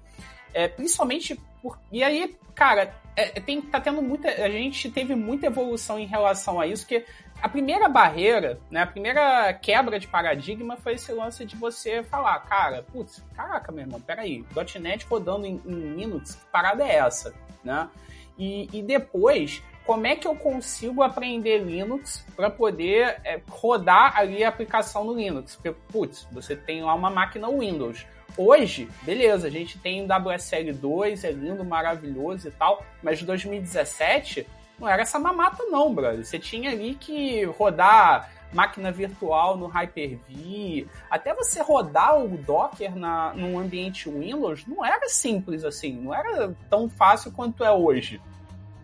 [0.53, 4.29] É, principalmente por, e aí, cara, é, tem, tá tendo muita.
[4.29, 7.05] A gente teve muita evolução em relação a isso, que
[7.41, 12.39] a primeira barreira, né, a primeira quebra de paradigma foi esse lance de você falar,
[12.41, 14.45] cara, putz, caraca, meu irmão, peraí,
[14.79, 17.89] .NET rodando em, em Linux, que parada é essa, né?
[18.37, 24.43] E, e depois, como é que eu consigo aprender Linux para poder é, rodar ali
[24.43, 25.55] a aplicação no Linux?
[25.55, 28.05] Porque, putz, você tem lá uma máquina Windows.
[28.35, 34.45] Hoje, beleza, a gente tem o WSL2, é lindo, maravilhoso e tal, mas 2017
[34.77, 36.25] não era essa mamata não, brother.
[36.25, 43.33] Você tinha ali que rodar máquina virtual no Hyper-V, até você rodar o Docker na,
[43.33, 48.21] num ambiente Windows, não era simples assim, não era tão fácil quanto é hoje,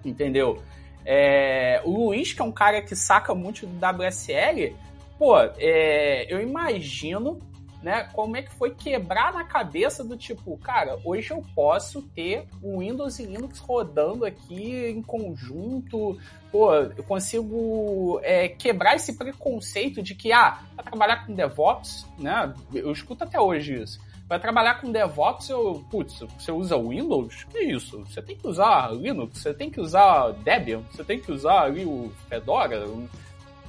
[0.03, 0.61] entendeu?
[1.05, 4.75] É, o Luiz, que é um cara que saca muito do WSL,
[5.17, 7.39] pô, é, eu imagino
[7.81, 8.07] né?
[8.13, 12.79] Como é que foi quebrar na cabeça do tipo, cara, hoje eu posso ter o
[12.79, 16.17] Windows e Linux rodando aqui em conjunto,
[16.51, 22.53] pô, eu consigo é, quebrar esse preconceito de que, ah, para trabalhar com DevOps, né?
[22.73, 23.99] Eu escuto até hoje isso.
[24.32, 27.44] Para trabalhar com DevOps, eu, putz, você usa Windows?
[27.52, 28.00] Que isso?
[28.06, 31.84] Você tem que usar Linux, você tem que usar Debian, você tem que usar ali
[31.84, 32.88] o Fedora.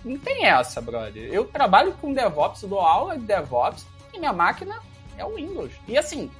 [0.04, 1.28] Não tem essa, brother.
[1.32, 4.78] Eu trabalho com DevOps, dou aula de DevOps, e minha máquina
[5.18, 5.72] é o Windows.
[5.88, 6.30] E assim,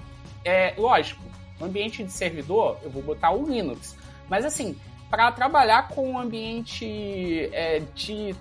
[0.44, 1.24] é lógico,
[1.60, 3.96] ambiente de servidor, eu vou botar o Linux.
[4.28, 4.78] Mas assim,
[5.10, 8.36] para trabalhar com um ambiente é, de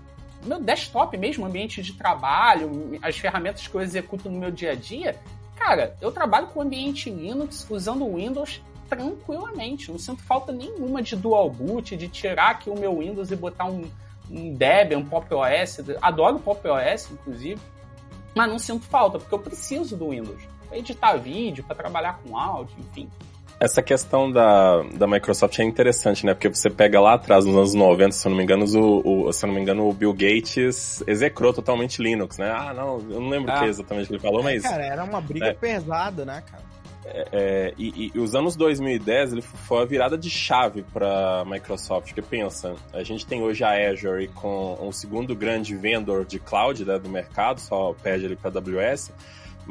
[0.46, 4.76] meu desktop mesmo, ambiente de trabalho, as ferramentas que eu executo no meu dia a
[4.76, 5.20] dia,
[5.64, 9.92] cara, eu trabalho com ambiente Linux usando Windows tranquilamente.
[9.92, 13.66] Não sinto falta nenhuma de dual boot, de tirar aqui o meu Windows e botar
[13.66, 13.90] um,
[14.30, 15.80] um Debian, um Pop OS.
[16.02, 17.62] Adoro Pop OS, inclusive.
[18.36, 20.42] Mas não sinto falta, porque eu preciso do Windows.
[20.68, 23.10] Pra editar vídeo, para trabalhar com áudio, enfim.
[23.62, 26.34] Essa questão da, da Microsoft é interessante, né?
[26.34, 29.32] Porque você pega lá atrás, nos anos 90, se eu não me engano, o, o
[29.32, 32.52] se eu não me engano, o Bill Gates execrou totalmente Linux, né?
[32.52, 33.68] Ah, não, eu não lembro o que ah.
[33.68, 34.64] exatamente ele falou, é, mas...
[34.64, 35.54] Cara, era uma briga é.
[35.54, 36.64] pesada, né, cara?
[37.06, 42.08] É, é, e, e, os anos 2010 ele foi a virada de chave para Microsoft.
[42.08, 46.84] Porque pensa, a gente tem hoje a Azure com um segundo grande vendor de cloud
[46.84, 49.12] né, do mercado, só perde ali para AWS.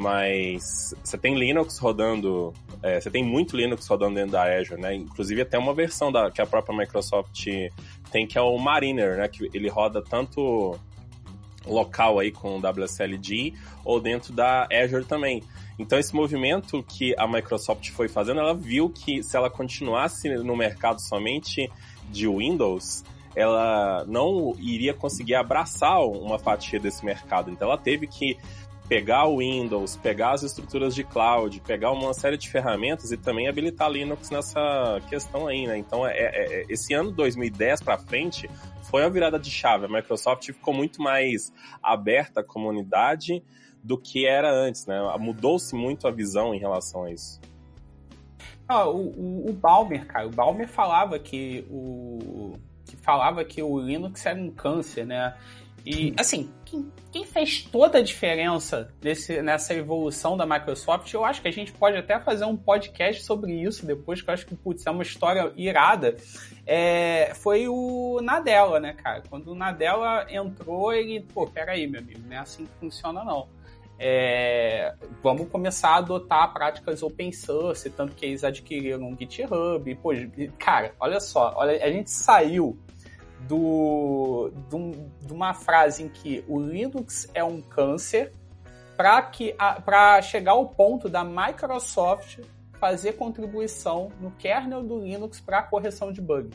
[0.01, 4.95] Mas você tem Linux rodando, é, você tem muito Linux rodando dentro da Azure, né?
[4.95, 7.45] Inclusive até uma versão da, que a própria Microsoft
[8.11, 9.29] tem que é o Mariner, né?
[9.29, 10.75] Que ele roda tanto
[11.67, 13.53] local aí com o WSLG
[13.85, 15.43] ou dentro da Azure também.
[15.79, 20.57] Então esse movimento que a Microsoft foi fazendo, ela viu que se ela continuasse no
[20.57, 21.71] mercado somente
[22.09, 23.05] de Windows,
[23.37, 27.51] ela não iria conseguir abraçar uma fatia desse mercado.
[27.51, 28.39] Então ela teve que
[28.91, 33.47] pegar o Windows, pegar as estruturas de cloud, pegar uma série de ferramentas e também
[33.49, 35.79] habilitar Linux nessa questão aí, né?
[35.79, 38.51] Então, é, é, é esse ano 2010 para frente
[38.91, 39.85] foi a virada de chave.
[39.85, 43.45] A Microsoft ficou muito mais aberta à comunidade
[43.81, 45.01] do que era antes, né?
[45.21, 47.41] Mudou-se muito a visão em relação a isso.
[48.67, 53.79] Ah, o, o, o Balmer, cara, o Balmer falava que o que falava que o
[53.79, 55.37] Linux era um câncer, né?
[55.85, 61.41] E, assim, quem, quem, fez toda a diferença nesse, nessa evolução da Microsoft, eu acho
[61.41, 64.55] que a gente pode até fazer um podcast sobre isso depois, que eu acho que,
[64.55, 66.17] putz, é uma história irada,
[66.67, 69.23] é, foi o Nadella, né, cara?
[69.29, 73.49] Quando o Nadella entrou, ele, pô, peraí, meu amigo, não é assim que funciona, não.
[74.03, 79.95] É, vamos começar a adotar práticas open source, tanto que eles adquiriram um GitHub.
[79.97, 80.11] Pô,
[80.59, 82.79] cara, olha só, olha, a gente saiu
[83.49, 88.33] do, do, de uma frase em que o Linux é um câncer
[88.97, 92.41] para chegar ao ponto da Microsoft
[92.79, 96.51] fazer contribuição no kernel do Linux para correção de bug.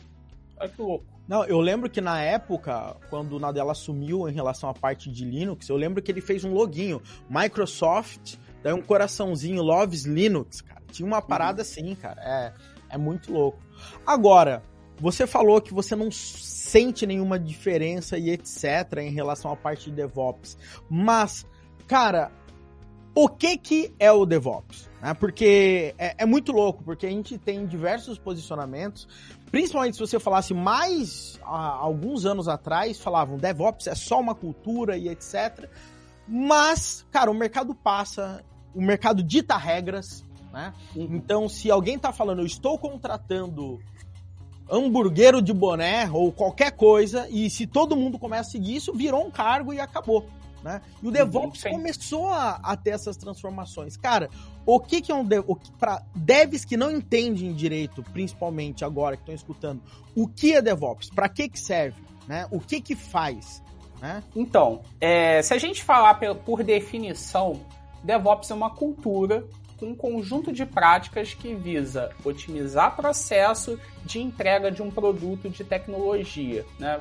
[0.58, 1.04] Olha que louco.
[1.28, 5.24] Não, eu lembro que na época, quando o Nadella assumiu em relação à parte de
[5.24, 10.82] Linux, eu lembro que ele fez um loginho, Microsoft, daí um coraçãozinho, Loves Linux, cara.
[10.92, 11.62] Tinha uma parada uhum.
[11.62, 12.22] assim, cara.
[12.22, 12.52] É,
[12.90, 13.58] é muito louco.
[14.06, 14.62] Agora,
[14.98, 18.98] você falou que você não sente nenhuma diferença e etc.
[18.98, 20.56] em relação à parte de DevOps.
[20.88, 21.46] Mas,
[21.86, 22.32] cara,
[23.14, 24.90] o que que é o DevOps?
[25.00, 25.14] Né?
[25.14, 29.08] Porque é, é, muito louco, porque a gente tem diversos posicionamentos,
[29.50, 34.96] principalmente se você falasse mais há alguns anos atrás, falavam DevOps é só uma cultura
[34.98, 35.68] e etc.
[36.28, 40.72] Mas, cara, o mercado passa, o mercado dita regras, né?
[40.94, 41.08] Uhum.
[41.12, 43.78] Então, se alguém tá falando, eu estou contratando
[44.70, 49.26] hamburguero de boné ou qualquer coisa, e se todo mundo começa a seguir isso, virou
[49.26, 50.26] um cargo e acabou.
[50.62, 50.80] Né?
[51.00, 51.70] E o DevOps Sim.
[51.70, 53.96] começou a, a, ter essas transformações.
[53.96, 54.28] Cara,
[54.64, 55.70] o que, que é um DevOps?
[55.78, 59.80] Para devs que não entendem direito, principalmente agora que estão escutando,
[60.14, 61.10] o que é DevOps?
[61.10, 62.02] Para que, que serve?
[62.26, 62.48] Né?
[62.50, 63.62] O que, que faz?
[64.00, 64.22] Né?
[64.34, 67.60] Então, é, se a gente falar por, por definição,
[68.02, 69.44] DevOps é uma cultura
[69.84, 76.64] um conjunto de práticas que visa otimizar processo de entrega de um produto de tecnologia,
[76.78, 77.00] né?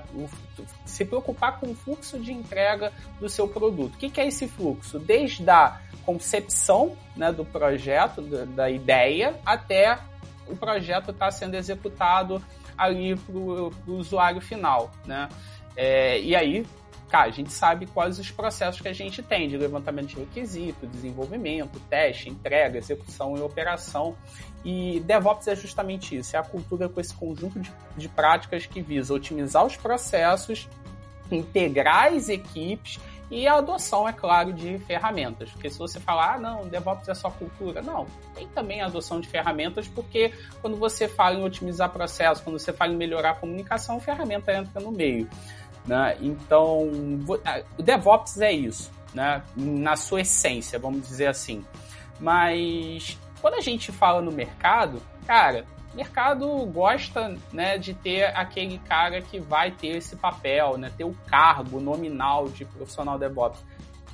[0.86, 3.96] Se preocupar com o fluxo de entrega do seu produto.
[3.96, 5.00] O que, é esse fluxo?
[5.00, 9.98] Desde a concepção né, do projeto, da, da ideia, até
[10.48, 12.42] o projeto estar tá sendo executado
[12.78, 15.30] ali para o usuário final, né?
[15.78, 16.66] É, e aí
[17.10, 20.88] cara, a gente sabe quais os processos que a gente tem de levantamento de requisito,
[20.88, 24.16] desenvolvimento, teste, entrega, execução e operação.
[24.64, 28.82] E DevOps é justamente isso, é a cultura com esse conjunto de, de práticas que
[28.82, 30.68] visa otimizar os processos,
[31.32, 35.50] integrar as equipes e a adoção, é claro, de ferramentas.
[35.52, 38.06] Porque se você falar, ah, não, DevOps é só cultura, não.
[38.36, 42.72] Tem também a adoção de ferramentas, porque quando você fala em otimizar processos, quando você
[42.72, 45.28] fala em melhorar a comunicação, a ferramenta entra no meio.
[45.86, 46.18] Né?
[46.20, 46.90] Então,
[47.78, 49.44] o DevOps é isso, né?
[49.56, 51.64] na sua essência, vamos dizer assim.
[52.20, 59.22] Mas quando a gente fala no mercado, cara, mercado gosta né, de ter aquele cara
[59.22, 63.64] que vai ter esse papel, né, ter o cargo nominal de profissional DevOps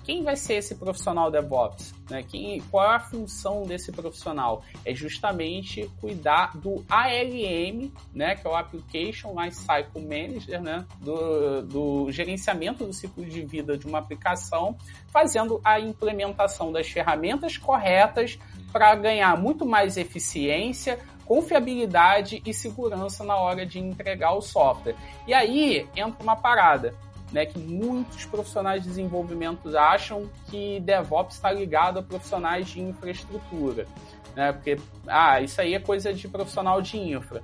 [0.03, 1.93] quem vai ser esse profissional DevOps?
[2.09, 2.23] Né?
[2.23, 4.63] Quem, qual é a função desse profissional?
[4.85, 8.35] É justamente cuidar do ALM, né?
[8.35, 10.85] que é o Application Lifecycle Manager, né?
[10.99, 14.75] do, do gerenciamento do ciclo de vida de uma aplicação,
[15.07, 18.39] fazendo a implementação das ferramentas corretas
[18.71, 24.95] para ganhar muito mais eficiência, confiabilidade e segurança na hora de entregar o software.
[25.27, 26.93] E aí entra uma parada
[27.31, 33.87] né, que muitos profissionais de desenvolvimento acham que DevOps está ligado a profissionais de infraestrutura,
[34.35, 37.41] né, porque ah, isso aí é coisa de profissional de infra.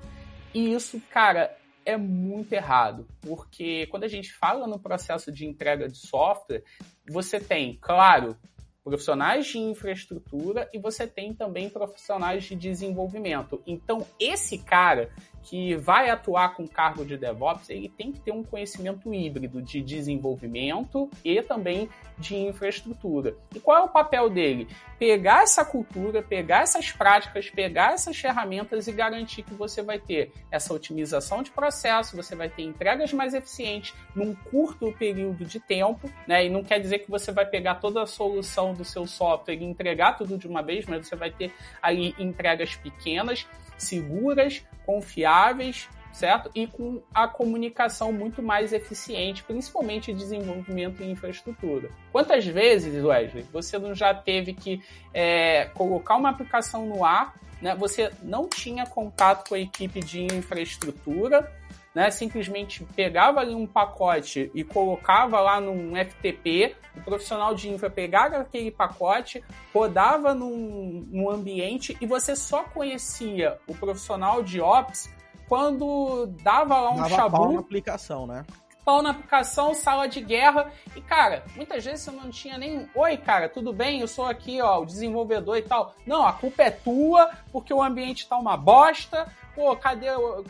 [0.54, 5.88] E isso, cara, é muito errado, porque quando a gente fala no processo de entrega
[5.88, 6.64] de software,
[7.10, 8.36] você tem, claro,
[8.84, 13.62] profissionais de infraestrutura e você tem também profissionais de desenvolvimento.
[13.68, 15.10] Então, esse cara
[15.48, 19.82] que vai atuar com cargo de DevOps, ele tem que ter um conhecimento híbrido de
[19.82, 23.34] desenvolvimento e também de infraestrutura.
[23.56, 24.68] E qual é o papel dele?
[25.00, 30.34] Pegar essa cultura, pegar essas práticas, pegar essas ferramentas e garantir que você vai ter
[30.52, 36.12] essa otimização de processo, você vai ter entregas mais eficientes num curto período de tempo,
[36.28, 36.46] né?
[36.46, 39.64] E não quer dizer que você vai pegar toda a solução do seu software e
[39.64, 46.50] entregar tudo de uma vez, mas você vai ter aí entregas pequenas, seguras, confiáveis, certo?
[46.56, 51.92] E com a comunicação muito mais eficiente, principalmente desenvolvimento em infraestrutura.
[52.12, 54.82] Quantas vezes, Wesley, você não já teve que
[55.14, 57.76] é, colocar uma aplicação no ar, né?
[57.76, 61.52] Você não tinha contato com a equipe de infraestrutura,
[61.98, 67.90] né, simplesmente pegava ali um pacote e colocava lá num FTP, o profissional de infra
[67.90, 75.12] pegava aquele pacote, rodava num, num ambiente e você só conhecia o profissional de Ops
[75.50, 77.38] quando dava lá um Dava chabu.
[77.38, 78.46] pau na aplicação, né?
[78.86, 80.72] Pau na aplicação, sala de guerra.
[80.96, 82.88] E, cara, muitas vezes você não tinha nem.
[82.94, 84.02] Oi, cara, tudo bem?
[84.02, 85.96] Eu sou aqui, ó, o desenvolvedor e tal.
[86.06, 89.28] Não, a culpa é tua, porque o ambiente tá uma bosta.
[89.58, 90.06] Pô, cadê,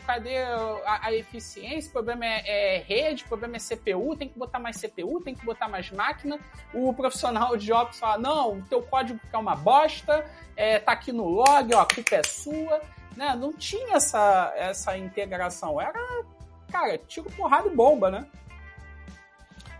[0.06, 1.88] cadê a, a eficiência?
[1.88, 5.34] O problema é, é, rede, o problema é CPU, tem que botar mais CPU, tem
[5.34, 6.38] que botar mais máquina.
[6.74, 11.10] O profissional de Ops fala: não, o teu código é uma bosta, é, tá aqui
[11.10, 12.82] no log, ó, a culpa é sua
[13.18, 13.34] né?
[13.34, 15.80] Não tinha essa, essa integração.
[15.80, 15.98] Era,
[16.70, 18.24] cara, tiro, porrada e bomba, né?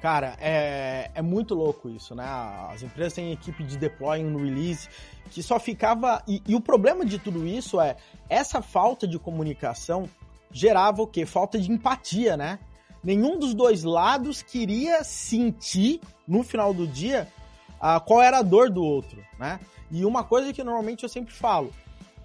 [0.01, 2.25] Cara, é, é muito louco isso, né?
[2.73, 4.89] As empresas têm equipe de deploy no release
[5.31, 6.23] que só ficava.
[6.27, 7.97] E, e, o problema de tudo isso é
[8.29, 10.09] essa falta de comunicação
[10.53, 11.27] gerava o quê?
[11.27, 12.59] Falta de empatia, né?
[13.03, 17.29] Nenhum dos dois lados queria sentir no final do dia
[17.77, 19.59] uh, qual era a dor do outro, né?
[19.91, 21.73] E uma coisa que normalmente eu sempre falo: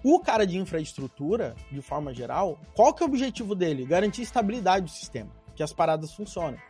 [0.02, 3.84] o cara de infraestrutura, de forma geral, qual que é o objetivo dele?
[3.84, 6.60] Garantir estabilidade do sistema, que as paradas funcionem.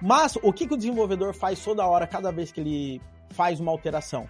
[0.00, 3.72] Mas o que, que o desenvolvedor faz toda hora, cada vez que ele faz uma
[3.72, 4.28] alteração?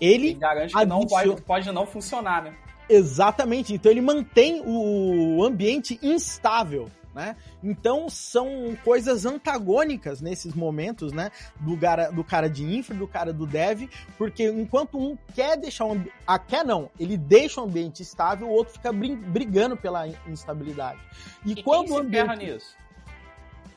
[0.00, 2.54] Ele, ele garante que não pode, pode não funcionar, né?
[2.88, 3.74] Exatamente.
[3.74, 7.34] Então ele mantém o ambiente instável né?
[7.64, 11.32] Então são coisas antagônicas nesses momentos, né?
[11.58, 15.86] Do cara, do cara de infra, do cara do dev, porque enquanto um quer deixar
[15.86, 21.00] um ah, quer não, ele deixa o ambiente estável, o outro fica brigando pela instabilidade.
[21.42, 22.76] E, e quando quem o ambiente nisso?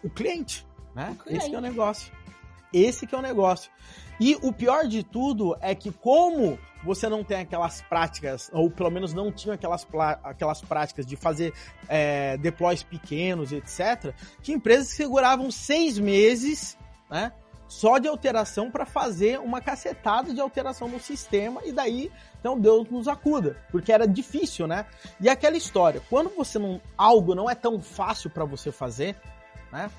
[0.03, 1.17] O cliente, né?
[1.27, 2.11] Esse é o negócio.
[2.73, 3.71] Esse que é o negócio.
[4.19, 8.89] E o pior de tudo é que como você não tem aquelas práticas, ou pelo
[8.89, 9.87] menos não tinha aquelas,
[10.23, 11.53] aquelas práticas de fazer
[11.87, 16.77] é, deploys pequenos, etc., tinha empresas que seguravam seis meses,
[17.09, 17.31] né?
[17.67, 22.89] Só de alteração para fazer uma cacetada de alteração no sistema e daí, então Deus
[22.89, 24.85] nos acuda, porque era difícil, né?
[25.21, 29.15] E aquela história, quando você não algo não é tão fácil para você fazer,
[29.71, 29.89] né?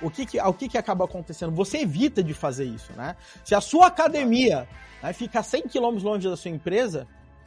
[0.00, 1.52] O que, que, o que, que acaba acontecendo?
[1.52, 3.16] Você evita de fazer isso, né?
[3.44, 4.68] Se a sua academia
[5.02, 7.06] né, fica 100 km longe da sua empresa,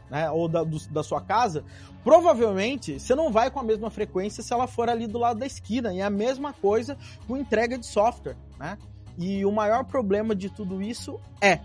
[0.10, 1.64] né, ou da, do, da sua casa,
[2.04, 5.46] provavelmente você não vai com a mesma frequência se ela for ali do lado da
[5.46, 5.94] esquina.
[5.94, 8.78] E é a mesma coisa com entrega de software, né?
[9.18, 11.62] E o maior problema de tudo isso é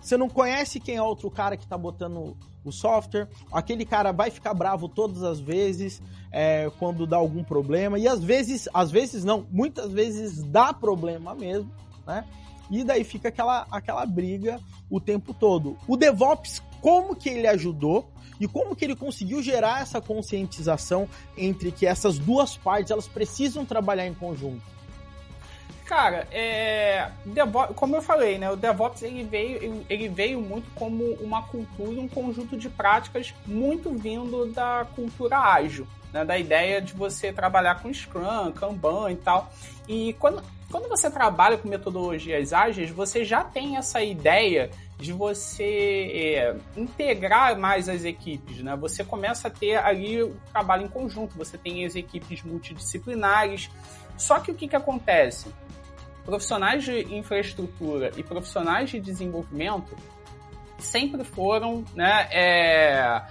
[0.00, 4.30] você não conhece quem é outro cara que está botando o software, aquele cara vai
[4.30, 6.00] ficar bravo todas as vezes
[6.32, 11.34] é, quando dá algum problema, e às vezes, às vezes não, muitas vezes dá problema
[11.34, 11.70] mesmo,
[12.06, 12.24] né?
[12.70, 14.58] E daí fica aquela, aquela briga
[14.90, 15.76] o tempo todo.
[15.86, 21.70] O DevOps, como que ele ajudou e como que ele conseguiu gerar essa conscientização entre
[21.70, 24.73] que essas duas partes elas precisam trabalhar em conjunto?
[25.84, 31.04] Cara, é, DevOps, como eu falei, né, o DevOps ele veio, ele veio muito como
[31.20, 36.94] uma cultura, um conjunto de práticas muito vindo da cultura ágil, né, da ideia de
[36.94, 39.52] você trabalhar com Scrum, Kanban e tal.
[39.86, 46.10] E quando, quando você trabalha com metodologias ágeis, você já tem essa ideia de você
[46.14, 48.74] é, integrar mais as equipes, né?
[48.76, 53.70] Você começa a ter ali o trabalho em conjunto, você tem as equipes multidisciplinares.
[54.16, 55.52] Só que o que, que acontece?
[56.24, 59.96] Profissionais de infraestrutura e profissionais de desenvolvimento
[60.78, 63.22] sempre foram, né, é,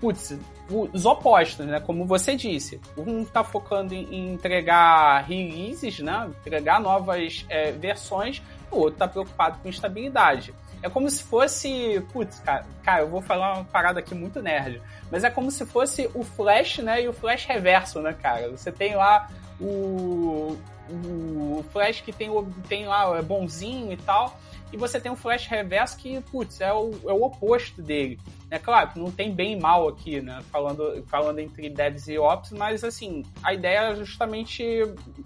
[0.00, 0.38] putz,
[0.70, 1.80] os opostos, né?
[1.80, 6.30] Como você disse, um está focando em, entregar releases, né?
[6.44, 10.54] Entregar novas é, versões, o outro está preocupado com estabilidade.
[10.82, 14.80] É como se fosse, putz, cara, cara, eu vou falar uma parada aqui muito nerd,
[15.10, 17.02] mas é como se fosse o Flash, né?
[17.02, 18.50] E o Flash reverso, né, cara?
[18.50, 19.28] Você tem lá
[19.60, 20.56] o
[20.90, 22.30] o Flash que tem,
[22.68, 24.38] tem lá, é bonzinho e tal,
[24.72, 28.18] e você tem o Flash reverso que, putz, é o, é o oposto dele.
[28.50, 30.40] É claro que não tem bem e mal aqui, né?
[30.50, 34.64] Falando, falando entre devs e ops, mas assim, a ideia é justamente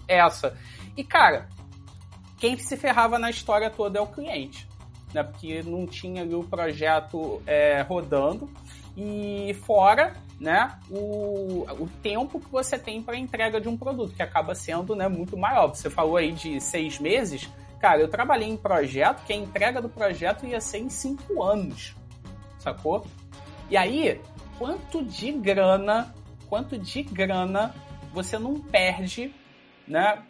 [0.07, 0.57] essa.
[0.95, 1.47] E cara,
[2.37, 4.67] quem se ferrava na história toda é o cliente,
[5.13, 5.23] né?
[5.23, 8.49] Porque não tinha ali o projeto é, rodando
[8.95, 14.21] e fora né, o, o tempo que você tem para entrega de um produto, que
[14.21, 15.67] acaba sendo né, muito maior.
[15.67, 17.49] Você falou aí de seis meses.
[17.79, 21.95] Cara, eu trabalhei em projeto que a entrega do projeto ia ser em cinco anos,
[22.57, 23.05] sacou?
[23.69, 24.21] E aí,
[24.57, 26.13] quanto de grana,
[26.47, 27.73] quanto de grana
[28.13, 29.33] você não perde,
[29.87, 30.23] né,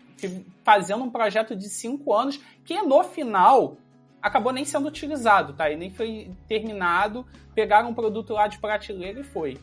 [0.63, 3.77] fazendo um projeto de cinco anos que no final
[4.23, 5.69] acabou nem sendo utilizado, tá?
[5.69, 9.59] E nem foi terminado, pegaram um produto lá de prateleira e foi.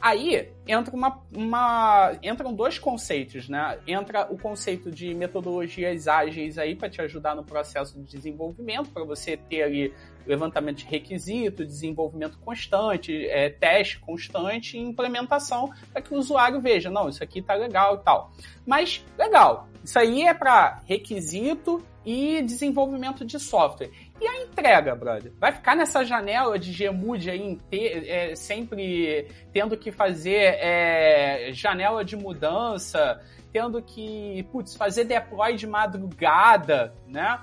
[0.00, 3.78] Aí entra uma, uma, entram dois conceitos, né?
[3.86, 9.02] Entra o conceito de metodologias ágeis aí para te ajudar no processo de desenvolvimento, para
[9.02, 9.94] você ter ali
[10.26, 16.90] levantamento de requisito, desenvolvimento constante, é, teste constante e implementação para que o usuário veja,
[16.90, 18.32] não, isso aqui tá legal e tal.
[18.66, 23.90] Mas legal, isso aí é para requisito e desenvolvimento de software.
[24.20, 25.32] E a entrega, brother?
[25.38, 32.16] Vai ficar nessa janela de Gmood aí, é, sempre tendo que fazer é, janela de
[32.16, 33.20] mudança,
[33.52, 37.40] tendo que, putz, fazer deploy de madrugada, né?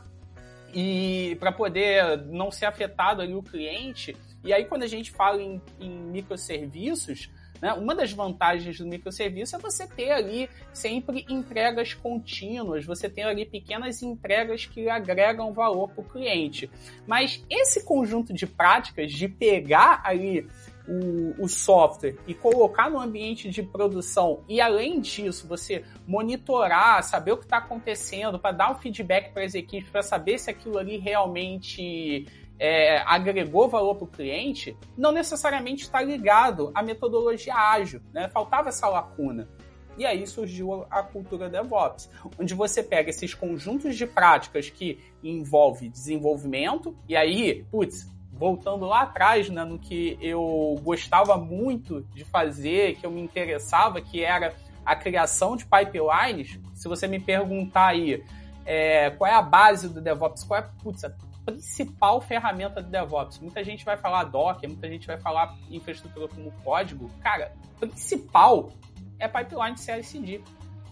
[0.73, 4.15] E para poder não ser afetado ali o cliente.
[4.43, 7.29] E aí, quando a gente fala em, em microserviços,
[7.61, 7.73] né?
[7.73, 13.45] Uma das vantagens do microserviço é você ter ali sempre entregas contínuas, você tem ali
[13.45, 16.69] pequenas entregas que agregam valor para o cliente.
[17.05, 20.47] Mas esse conjunto de práticas de pegar ali
[20.87, 27.33] o, o, software e colocar no ambiente de produção e além disso você monitorar, saber
[27.33, 30.77] o que está acontecendo, para dar um feedback para as equipes, para saber se aquilo
[30.77, 32.27] ali realmente
[32.59, 38.29] é, agregou valor para o cliente, não necessariamente está ligado à metodologia ágil, né?
[38.29, 39.49] Faltava essa lacuna.
[39.97, 42.09] E aí surgiu a cultura DevOps,
[42.39, 48.07] onde você pega esses conjuntos de práticas que envolve desenvolvimento, e aí, putz,
[48.41, 54.01] voltando lá atrás, né, no que eu gostava muito de fazer, que eu me interessava,
[54.01, 56.59] que era a criação de pipelines.
[56.73, 58.23] Se você me perguntar aí
[58.65, 61.11] é, qual é a base do DevOps, qual é putz, a
[61.45, 63.37] principal ferramenta do DevOps.
[63.37, 67.11] Muita gente vai falar Docker, muita gente vai falar infraestrutura como código.
[67.21, 68.71] Cara, principal
[69.19, 70.41] é pipeline CI/CD,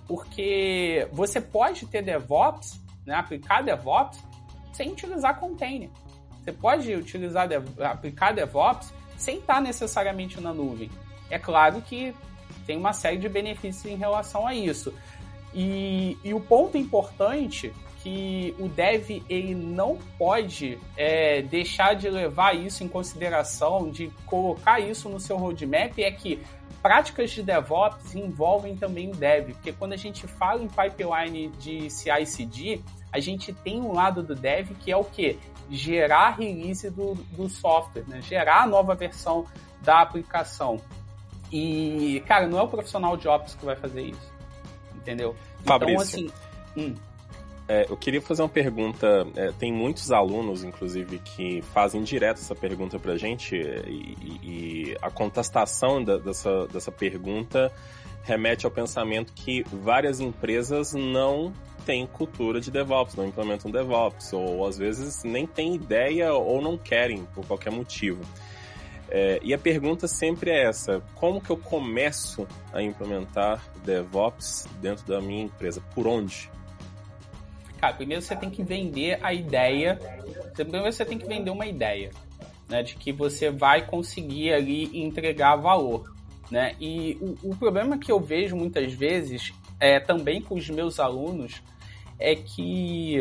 [0.08, 4.24] porque você pode ter DevOps, né, aplicar DevOps
[4.72, 5.90] sem utilizar container.
[6.42, 10.90] Você pode utilizar aplicar DevOps sem estar necessariamente na nuvem.
[11.30, 12.14] É claro que
[12.66, 14.94] tem uma série de benefícios em relação a isso.
[15.54, 22.56] E, e o ponto importante que o dev ele não pode é, deixar de levar
[22.56, 26.42] isso em consideração, de colocar isso no seu roadmap, é que
[26.82, 31.90] práticas de DevOps envolvem também o dev, porque quando a gente fala em pipeline de
[31.90, 32.82] CI/CD,
[33.12, 35.38] a gente tem um lado do dev que é o que
[35.70, 38.22] gerar release do, do software, né?
[38.22, 39.46] gerar a nova versão
[39.82, 40.80] da aplicação.
[41.52, 44.34] E, cara, não é o profissional de Ops que vai fazer isso.
[44.96, 45.36] Entendeu?
[45.66, 45.94] Fabrício.
[45.94, 46.32] Então, assim.
[46.78, 46.96] Hum.
[47.68, 49.28] É, eu queria fazer uma pergunta.
[49.36, 55.12] É, tem muitos alunos, inclusive, que fazem direto essa pergunta pra gente, e, e a
[55.12, 57.72] contestação da, dessa, dessa pergunta
[58.24, 61.54] remete ao pensamento que várias empresas não
[61.90, 66.78] têm cultura de DevOps, não implementam DevOps, ou às vezes nem têm ideia ou não
[66.78, 68.22] querem, por qualquer motivo.
[69.10, 75.04] É, e a pergunta sempre é essa: como que eu começo a implementar DevOps dentro
[75.08, 75.82] da minha empresa?
[75.96, 76.52] Por onde?
[77.82, 80.00] Cara, primeiro você tem que vender a ideia.
[80.54, 82.12] Primeiro você tem que vender uma ideia,
[82.70, 82.84] né?
[82.84, 86.14] De que você vai conseguir ali entregar valor,
[86.52, 86.76] né?
[86.80, 91.64] E o, o problema que eu vejo muitas vezes, é, também com os meus alunos,
[92.20, 93.20] é que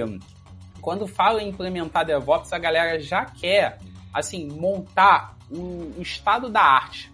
[0.81, 3.79] quando fala em implementar DevOps, a galera já quer,
[4.13, 7.13] assim, montar o, estado da arte.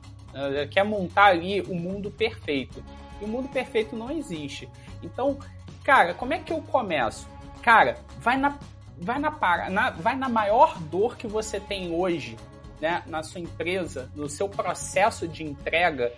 [0.71, 2.83] Quer montar ali o mundo perfeito.
[3.21, 4.69] E o mundo perfeito não existe.
[5.03, 5.39] Então,
[5.85, 7.29] cara, como é que eu começo?
[7.63, 8.59] Cara, vai na,
[8.99, 9.31] vai na,
[9.71, 12.37] na, vai na maior dor que você tem hoje,
[12.81, 16.13] né, na sua empresa, no seu processo de entrega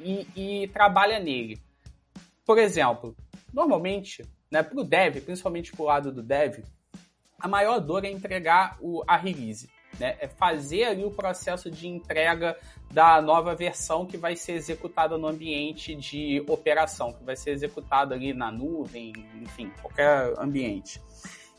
[0.00, 1.60] e, e trabalha nele.
[2.44, 3.14] Por exemplo,
[3.52, 6.64] normalmente, né, para o dev, principalmente para o lado do dev,
[7.38, 9.68] a maior dor é entregar o, a release.
[9.98, 10.16] Né?
[10.20, 12.56] É fazer ali o processo de entrega
[12.90, 18.14] da nova versão que vai ser executada no ambiente de operação, que vai ser executada
[18.14, 21.00] ali na nuvem, enfim, qualquer ambiente.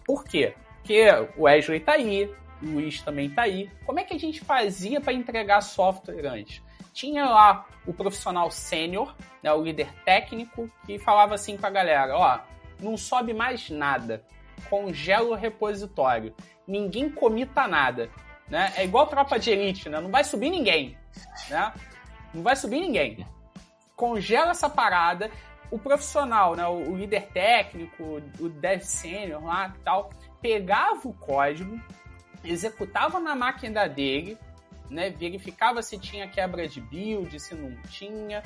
[0.05, 0.53] Por quê?
[0.77, 1.05] Porque
[1.37, 2.29] o Wesley está aí,
[2.61, 3.69] o Luiz também tá aí.
[3.85, 6.61] Como é que a gente fazia para entregar software antes?
[6.93, 12.17] Tinha lá o profissional sênior, né, o líder técnico, que falava assim para a galera:
[12.17, 12.39] ó,
[12.82, 14.23] não sobe mais nada,
[14.69, 16.36] congela o repositório,
[16.67, 18.09] ninguém comita nada.
[18.47, 18.71] Né?
[18.75, 19.99] É igual tropa de elite, né?
[20.01, 20.97] não vai subir ninguém.
[21.49, 21.73] Né?
[22.34, 23.25] Não vai subir ninguém.
[23.95, 25.32] Congela essa parada.
[25.69, 30.09] O profissional, né, o líder técnico, o dev sênior lá tal,
[30.41, 31.79] pegava o código,
[32.43, 34.38] executava na máquina dele,
[34.89, 38.43] né, verificava se tinha quebra de build, se não tinha,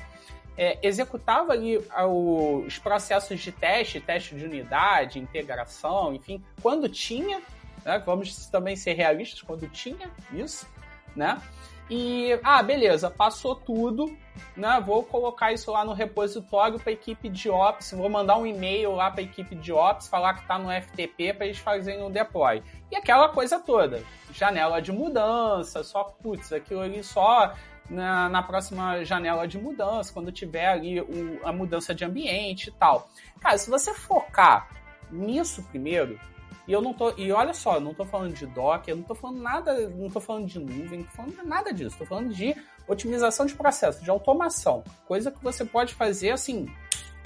[0.57, 7.41] é, executava ali os processos de teste, teste de unidade, integração, enfim, quando tinha,
[7.83, 10.67] né, vamos também ser realistas, quando tinha isso,
[11.15, 11.41] né?
[11.89, 14.17] E, ah, beleza, passou tudo,
[14.57, 14.81] né?
[14.83, 18.93] Vou colocar isso lá no repositório para a equipe de Ops, vou mandar um e-mail
[18.93, 22.09] lá para a equipe de Ops, falar que está no FTP para eles fazerem o
[22.09, 22.63] deploy.
[22.91, 24.01] E aquela coisa toda,
[24.33, 27.53] janela de mudança, só, putz, aquilo ali só
[27.89, 32.71] na, na próxima janela de mudança, quando tiver ali o, a mudança de ambiente e
[32.71, 33.09] tal.
[33.39, 34.69] Cara, se você focar
[35.11, 36.19] nisso primeiro,
[36.67, 37.11] e eu não tô.
[37.17, 40.19] E olha só, não tô falando de Docker, eu não tô falando nada, não tô
[40.19, 41.97] falando de nuvem, não tô falando nada disso.
[41.97, 42.55] Tô falando de
[42.87, 44.83] otimização de processo, de automação.
[45.07, 46.67] Coisa que você pode fazer assim,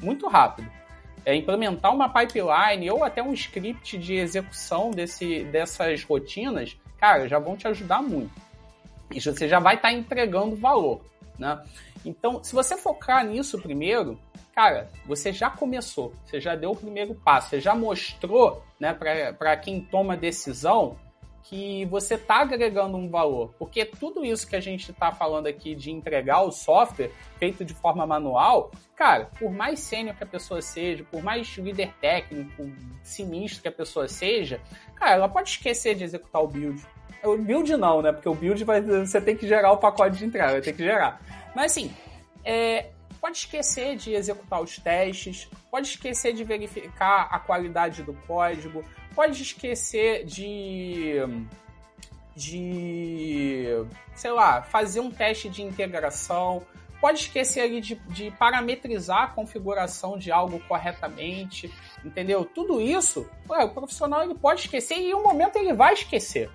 [0.01, 0.69] muito rápido.
[1.25, 7.39] É implementar uma pipeline ou até um script de execução desse, dessas rotinas, cara, já
[7.39, 8.48] vão te ajudar muito.
[9.11, 11.01] E você já vai estar tá entregando valor,
[11.37, 11.63] né?
[12.05, 14.19] Então, se você focar nisso primeiro,
[14.55, 19.57] cara, você já começou, você já deu o primeiro passo, você já mostrou, né, para
[19.57, 20.97] quem toma decisão
[21.43, 23.53] que você está agregando um valor.
[23.57, 27.73] Porque tudo isso que a gente está falando aqui de entregar o software feito de
[27.73, 33.63] forma manual, cara, por mais sênior que a pessoa seja, por mais líder técnico, sinistro
[33.63, 34.61] que a pessoa seja,
[34.95, 36.85] cara, ela pode esquecer de executar o build.
[37.23, 38.11] O build não, né?
[38.11, 40.83] Porque o build vai, você tem que gerar o pacote de entrega, vai ter que
[40.83, 41.21] gerar.
[41.55, 41.93] Mas assim,
[42.43, 42.89] é,
[43.19, 49.41] pode esquecer de executar os testes, pode esquecer de verificar a qualidade do código, pode
[49.41, 51.15] esquecer de
[52.35, 53.65] de
[54.15, 56.65] sei lá, fazer um teste de integração,
[56.99, 62.45] pode esquecer de, de, parametrizar a configuração de algo corretamente, entendeu?
[62.45, 66.49] Tudo isso, ué, o profissional ele pode esquecer e em um momento ele vai esquecer.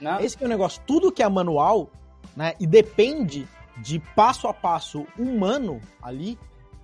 [0.00, 0.18] Né?
[0.20, 1.90] Esse que é o negócio, tudo que é manual,
[2.36, 3.46] né, e depende
[3.76, 6.38] de passo a passo humano ali,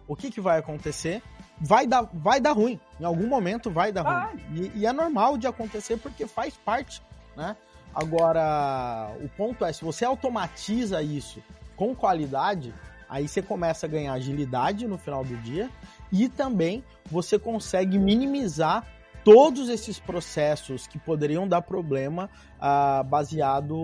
[0.09, 1.23] o que, que vai acontecer?
[1.61, 2.79] Vai dar, vai dar ruim.
[3.01, 4.27] Em algum momento vai dar ah.
[4.27, 4.71] ruim.
[4.75, 7.03] E, e, é normal de acontecer porque faz parte,
[7.37, 7.57] né?
[7.95, 11.43] Agora, o ponto é, se você automatiza isso
[11.75, 12.75] com qualidade,
[13.09, 15.71] aí você começa a ganhar agilidade no final do dia
[16.13, 18.87] e também você consegue minimizar
[19.27, 23.75] todos esses processos que poderiam dar problema ah, baseado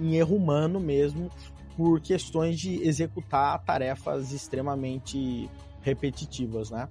[0.00, 1.28] em erro humano mesmo
[1.76, 5.50] por questões de executar tarefas extremamente
[5.82, 6.88] repetitivas, né?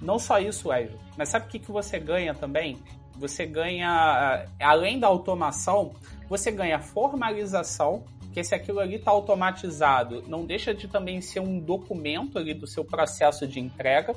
[0.00, 2.76] Não só isso, Wesley, mas sabe o que, que você ganha também?
[3.18, 5.92] Você ganha, além da automação,
[6.28, 11.60] você ganha formalização, que se aquilo ali está automatizado, não deixa de também ser um
[11.60, 14.12] documento ali do seu processo de entrega.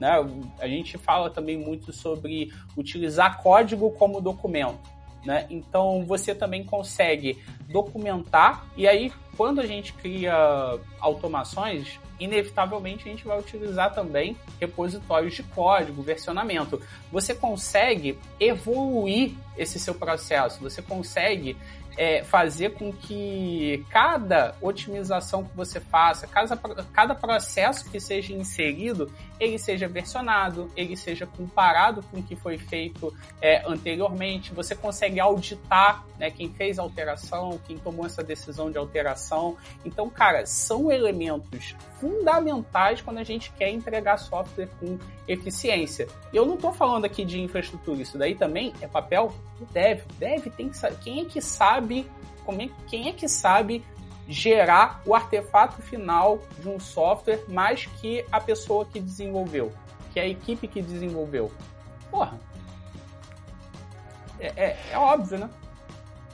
[0.00, 0.12] Né?
[0.58, 4.80] A gente fala também muito sobre utilizar código como documento.
[5.24, 5.46] Né?
[5.50, 7.38] Então você também consegue
[7.68, 10.34] documentar e aí quando a gente cria
[10.98, 16.80] automações, inevitavelmente a gente vai utilizar também repositórios de código, versionamento.
[17.12, 21.56] Você consegue evoluir esse seu processo, você consegue
[21.96, 26.56] é, fazer com que cada otimização que você faça, cada,
[26.92, 29.10] cada processo que seja inserido,
[29.40, 34.52] ele seja versionado, ele seja comparado com o que foi feito é, anteriormente.
[34.52, 39.56] Você consegue auditar né, quem fez a alteração, quem tomou essa decisão de alteração.
[39.84, 46.06] Então, cara, são elementos fundamentais quando a gente quer entregar software com eficiência.
[46.32, 50.02] E eu não estou falando aqui de infraestrutura, isso daí também é papel do dev.
[50.18, 50.98] Dev tem que saber.
[51.00, 52.06] Quem é que sabe
[52.44, 53.82] como é, quem é que sabe
[54.30, 59.72] gerar o artefato final de um software mais que a pessoa que desenvolveu,
[60.12, 61.50] que é a equipe que desenvolveu.
[62.10, 62.38] Porra.
[64.38, 65.50] É, é, é óbvio, né?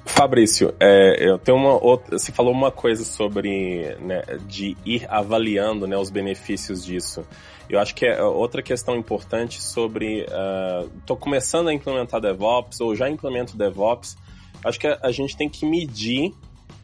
[0.05, 2.19] Fabrício, é, eu tenho uma outra.
[2.19, 7.27] Você falou uma coisa sobre né, de ir avaliando né, os benefícios disso.
[7.69, 10.25] Eu acho que é outra questão importante sobre.
[11.01, 14.17] Estou uh, começando a implementar DevOps ou já implemento DevOps.
[14.65, 16.33] Acho que a, a gente tem que medir,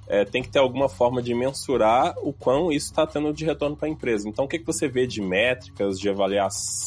[0.06, 3.76] é, tem que ter alguma forma de mensurar o quão isso está tendo de retorno
[3.76, 4.28] para a empresa.
[4.28, 6.08] Então, o que, que você vê de métricas, de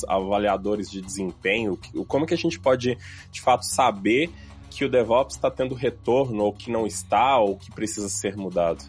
[0.08, 1.80] avaliadores de desempenho?
[2.08, 2.98] Como que a gente pode,
[3.32, 4.30] de fato, saber
[4.70, 8.84] que o DevOps está tendo retorno, ou que não está, ou que precisa ser mudado?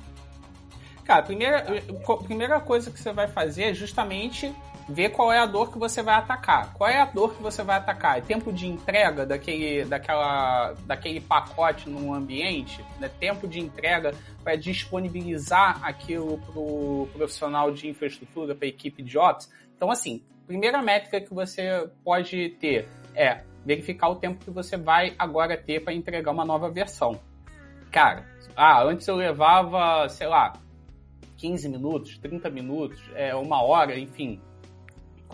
[1.05, 1.65] Cara, a primeira,
[2.09, 4.53] a primeira coisa que você vai fazer é justamente
[4.89, 6.73] ver qual é a dor que você vai atacar.
[6.75, 8.19] Qual é a dor que você vai atacar?
[8.19, 12.85] É tempo de entrega daquele, daquela, daquele pacote no ambiente?
[13.01, 13.09] Né?
[13.09, 14.15] Tempo de entrega
[14.45, 19.51] para disponibilizar aquilo para o profissional de infraestrutura, para a equipe de Ops?
[19.77, 25.15] Então, assim, primeira métrica que você pode ter é verificar o tempo que você vai
[25.19, 27.21] agora ter para entregar uma nova versão.
[27.91, 28.25] Cara,
[28.55, 30.53] ah, antes eu levava, sei lá,
[31.37, 34.41] 15 minutos, 30 minutos, é, uma hora, enfim,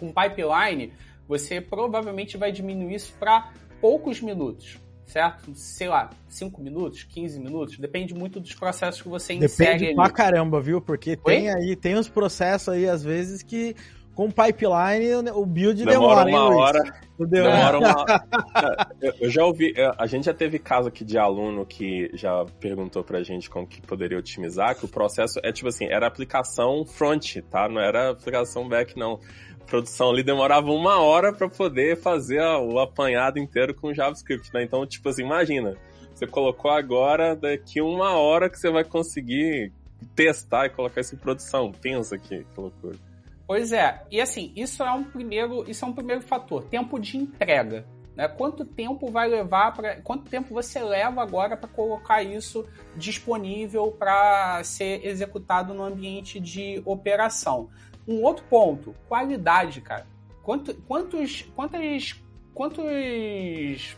[0.02, 0.92] com pipeline,
[1.28, 5.54] você provavelmente vai diminuir isso para poucos minutos, certo?
[5.54, 9.78] Sei lá, 5 minutos, 15 minutos, depende muito dos processos que você depende insere.
[9.78, 10.80] Depende pra caramba, viu?
[10.80, 13.76] Porque tem aí, tem uns processos aí, às vezes, que
[14.14, 16.80] com pipeline o build demora, demora uma hein, hora.
[17.18, 18.04] Demora uma...
[19.20, 23.22] eu já ouvi, a gente já teve caso aqui de aluno que já perguntou pra
[23.22, 27.68] gente como que poderia otimizar, que o processo é tipo assim, era aplicação front, tá?
[27.68, 29.18] Não era aplicação back, não
[29.72, 34.62] produção ali demorava uma hora para poder fazer o apanhado inteiro com JavaScript, né?
[34.62, 35.78] Então, tipo assim, imagina,
[36.14, 39.72] você colocou agora, daqui uma hora que você vai conseguir
[40.14, 41.72] testar e colocar isso em produção.
[41.72, 42.98] Pensa que, que loucura.
[43.46, 47.16] Pois é, e assim, isso é um primeiro, isso é um primeiro fator, tempo de
[47.16, 47.86] entrega.
[48.14, 48.28] Né?
[48.28, 54.62] Quanto tempo vai levar para, quanto tempo você leva agora para colocar isso disponível para
[54.64, 57.70] ser executado no ambiente de operação?
[58.06, 60.06] Um outro ponto, qualidade, cara.
[60.42, 62.20] Quanto, quantos, quantas,
[62.52, 63.96] quantos,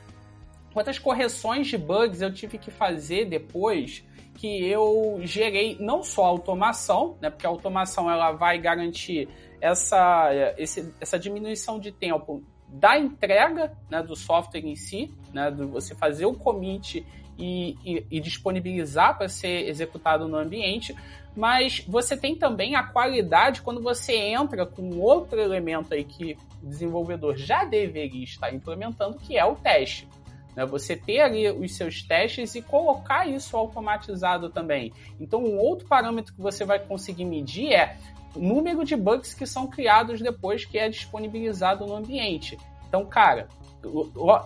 [0.72, 7.16] quantas correções de bugs eu tive que fazer depois que eu gerei não só automação,
[7.20, 9.28] né, porque a automação ela vai garantir
[9.60, 15.64] essa, esse, essa diminuição de tempo da entrega né, do software em si, né, de
[15.64, 17.06] você fazer o commit
[17.38, 20.94] e, e, e disponibilizar para ser executado no ambiente,
[21.36, 26.66] mas você tem também a qualidade quando você entra com outro elemento aí que o
[26.66, 30.08] desenvolvedor já deveria estar implementando, que é o teste.
[30.54, 30.64] Né?
[30.64, 34.92] Você ter ali os seus testes e colocar isso automatizado também.
[35.18, 37.96] Então, um outro parâmetro que você vai conseguir medir é
[38.34, 42.56] o número de bugs que são criados depois que é disponibilizado no ambiente.
[42.88, 43.48] Então, cara,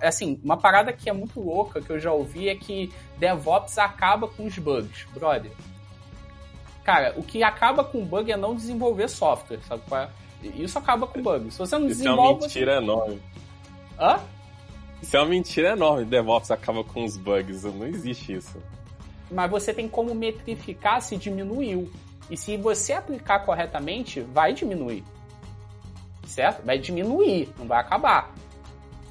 [0.02, 4.26] assim, uma parada que é muito louca que eu já ouvi é que DevOps acaba
[4.26, 5.52] com os bugs, brother.
[6.88, 9.82] Cara, o que acaba com bug é não desenvolver software, sabe?
[9.92, 10.08] É?
[10.56, 11.50] Isso acaba com bug.
[11.50, 12.22] Se você não Isso desenvolve.
[12.22, 12.82] é uma mentira você...
[12.82, 13.22] enorme.
[14.00, 14.20] Hã?
[15.02, 16.06] Isso é uma mentira enorme.
[16.06, 17.64] DevOps acaba com os bugs.
[17.64, 18.56] Não existe isso.
[19.30, 21.92] Mas você tem como metrificar se diminuiu.
[22.30, 25.04] E se você aplicar corretamente, vai diminuir.
[26.26, 26.64] Certo?
[26.64, 28.32] Vai diminuir, não vai acabar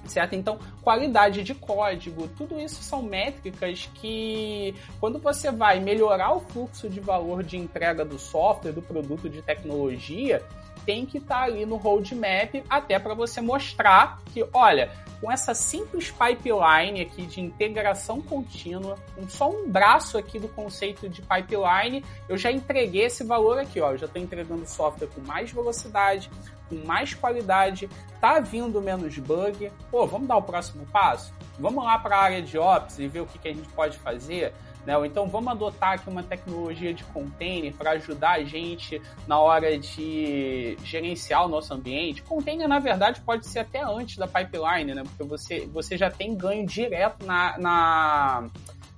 [0.07, 0.33] certo?
[0.33, 6.89] Então, qualidade de código, tudo isso são métricas que, quando você vai melhorar o fluxo
[6.89, 10.43] de valor de entrega do software, do produto de tecnologia,
[10.87, 15.53] tem que estar tá ali no roadmap até para você mostrar que, olha, com essa
[15.53, 22.05] simples pipeline aqui de integração contínua, com só um braço aqui do conceito de pipeline,
[22.29, 26.29] eu já entreguei esse valor aqui, ó, eu já estou entregando software com mais velocidade,
[26.69, 27.89] com mais qualidade,
[28.21, 29.69] tá vindo menos bug.
[29.91, 31.33] Pô, vamos dar o próximo passo?
[31.59, 33.97] Vamos lá para a área de Ops e ver o que, que a gente pode
[33.97, 34.53] fazer?
[34.87, 34.97] Né?
[34.97, 39.77] Ou então vamos adotar aqui uma tecnologia de container para ajudar a gente na hora
[39.77, 42.23] de gerenciar o nosso ambiente.
[42.23, 45.03] Container, na verdade, pode ser até antes da pipeline, né?
[45.03, 48.47] Porque você, você já tem ganho direto na, na,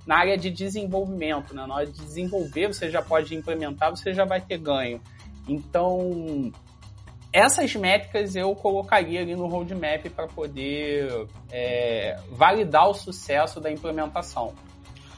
[0.06, 1.56] na área de desenvolvimento.
[1.56, 1.66] Né?
[1.66, 5.00] Na hora de desenvolver, você já pode implementar, você já vai ter ganho.
[5.48, 6.52] Então,
[7.32, 14.54] essas métricas eu colocaria ali no roadmap para poder é, validar o sucesso da implementação.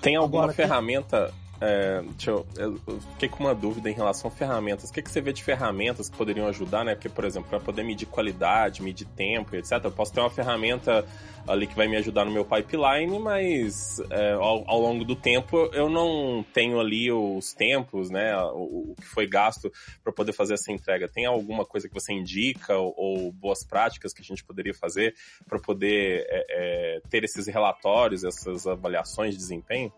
[0.03, 1.33] Tem alguma Agora, ferramenta
[1.65, 4.91] é, eu, eu, fiquei com uma dúvida em relação a ferramentas.
[4.91, 6.97] O que, que você vê de ferramentas que poderiam ajudar, né?
[6.97, 11.07] Porque, por exemplo, para poder medir qualidade, medir tempo, etc., eu posso ter uma ferramenta
[11.47, 15.69] ali que vai me ajudar no meu pipeline, mas é, ao, ao, longo do tempo
[15.73, 18.37] eu não tenho ali os tempos, né?
[18.39, 21.09] O, o que foi gasto para poder fazer essa entrega.
[21.09, 25.15] Tem alguma coisa que você indica ou, ou boas práticas que a gente poderia fazer
[25.49, 29.93] para poder é, é, ter esses relatórios, essas avaliações de desempenho?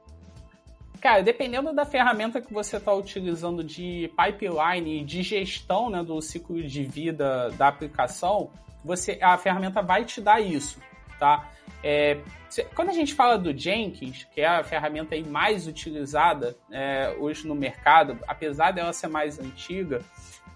[1.05, 6.19] Cara, dependendo da ferramenta que você está utilizando de pipeline e de gestão né, do
[6.23, 8.51] ciclo de vida da aplicação,
[8.83, 10.81] você, a ferramenta vai te dar isso,
[11.19, 11.51] tá?
[11.83, 12.21] É,
[12.75, 17.55] quando a gente fala do Jenkins, que é a ferramenta mais utilizada é, hoje no
[17.55, 20.01] mercado, apesar dela ser mais antiga,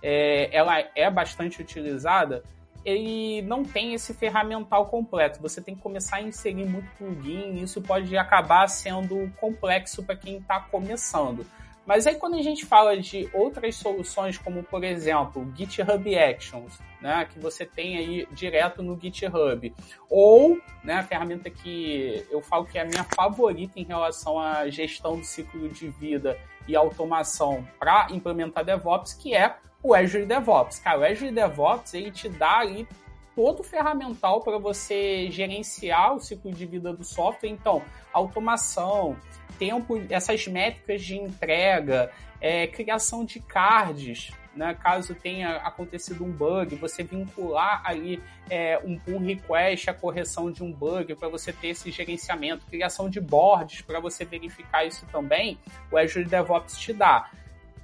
[0.03, 2.42] é, ela é bastante utilizada.
[2.89, 5.43] Ele não tem esse ferramental completo.
[5.43, 10.39] Você tem que começar a inserir muito plugin, isso pode acabar sendo complexo para quem
[10.39, 11.45] está começando.
[11.84, 17.26] Mas aí quando a gente fala de outras soluções, como por exemplo GitHub Actions, né,
[17.30, 19.74] que você tem aí direto no GitHub,
[20.09, 24.68] ou né, a ferramenta que eu falo que é a minha favorita em relação à
[24.68, 30.79] gestão do ciclo de vida e automação para implementar DevOps, que é o Azure DevOps.
[30.79, 32.87] Cara, o Azure DevOps ele te dá aí
[33.35, 37.49] todo o ferramental para você gerenciar o ciclo de vida do software.
[37.49, 39.16] Então, automação,
[39.59, 42.11] tempo, essas métricas de entrega,
[42.41, 48.20] é, criação de cards, né, caso tenha acontecido um bug, você vincular ali
[48.51, 53.09] é, um pull request, a correção de um bug, para você ter esse gerenciamento, criação
[53.09, 55.57] de boards para você verificar isso também,
[55.93, 57.31] o Azure DevOps te dá.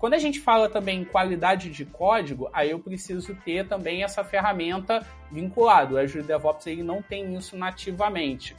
[0.05, 4.23] Quando a gente fala também em qualidade de código, aí eu preciso ter também essa
[4.23, 5.03] ferramenta
[5.33, 5.95] vinculada.
[5.95, 8.55] O Azure DevOps ele não tem isso nativamente.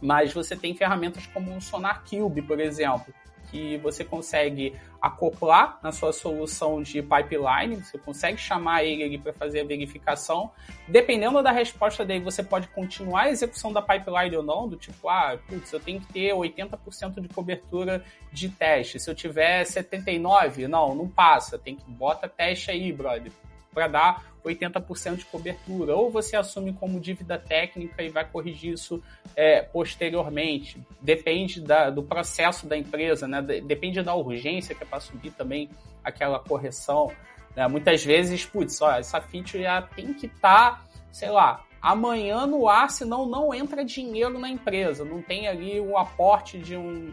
[0.00, 3.14] Mas você tem ferramentas como o SonarQube, por exemplo,
[3.52, 9.32] que você consegue acoplar na sua solução de pipeline, você consegue chamar ele ali para
[9.32, 10.50] fazer a verificação.
[10.88, 15.08] Dependendo da resposta dele, você pode continuar a execução da pipeline ou não, do tipo,
[15.08, 18.98] ah, putz, eu tenho que ter 80% de cobertura de teste.
[18.98, 23.30] Se eu tiver 79, não, não passa, tem que bota teste aí, brother
[23.72, 29.02] para dar 80% de cobertura, ou você assume como dívida técnica e vai corrigir isso
[29.36, 30.80] é, posteriormente.
[31.00, 33.40] Depende da, do processo da empresa, né?
[33.40, 35.70] depende da urgência que é para subir também
[36.02, 37.12] aquela correção.
[37.54, 37.66] Né?
[37.68, 42.68] Muitas vezes, putz, ó, essa feature já tem que estar, tá, sei lá, amanhã no
[42.68, 47.12] ar, senão não entra dinheiro na empresa, não tem ali um aporte de um.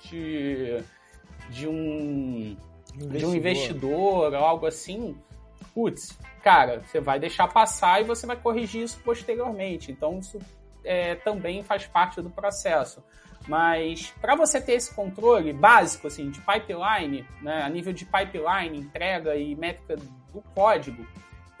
[0.00, 0.78] de,
[1.50, 2.56] de um.
[2.94, 3.18] Investidor.
[3.18, 5.16] de um investidor, algo assim,
[5.78, 9.92] putz, cara, você vai deixar passar e você vai corrigir isso posteriormente.
[9.92, 10.40] Então, isso
[10.84, 13.00] é, também faz parte do processo.
[13.46, 18.76] Mas para você ter esse controle básico assim de pipeline, né, a nível de pipeline,
[18.76, 21.06] entrega e métrica do código,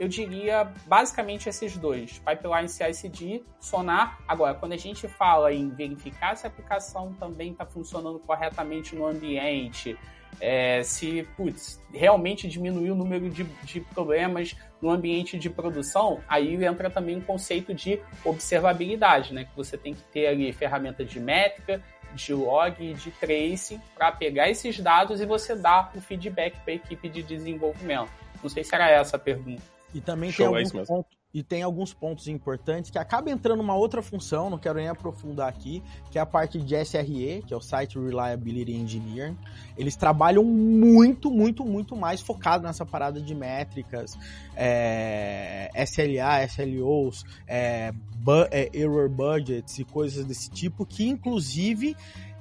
[0.00, 4.18] eu diria basicamente esses dois: pipeline CI/CD, Sonar.
[4.26, 9.06] Agora, quando a gente fala em verificar se a aplicação também está funcionando corretamente no
[9.06, 9.96] ambiente,
[10.40, 16.62] é, se putz, realmente diminuir o número de, de problemas no ambiente de produção, aí
[16.64, 19.44] entra também o conceito de observabilidade, né?
[19.44, 21.82] Que você tem que ter ali ferramentas de métrica,
[22.14, 26.72] de log e de trace para pegar esses dados e você dar o feedback para
[26.72, 28.10] a equipe de desenvolvimento.
[28.42, 29.62] Não sei se era essa a pergunta.
[29.94, 33.74] E também Show, tem alguns pontos, e tem alguns pontos importantes que acaba entrando uma
[33.74, 37.56] outra função, não quero nem aprofundar aqui, que é a parte de SRE, que é
[37.56, 39.34] o Site Reliability Engineer.
[39.76, 44.18] Eles trabalham muito, muito, muito mais focado nessa parada de métricas,
[44.56, 51.94] é, SLA, SLOs, é, bu é, error budgets e coisas desse tipo, que inclusive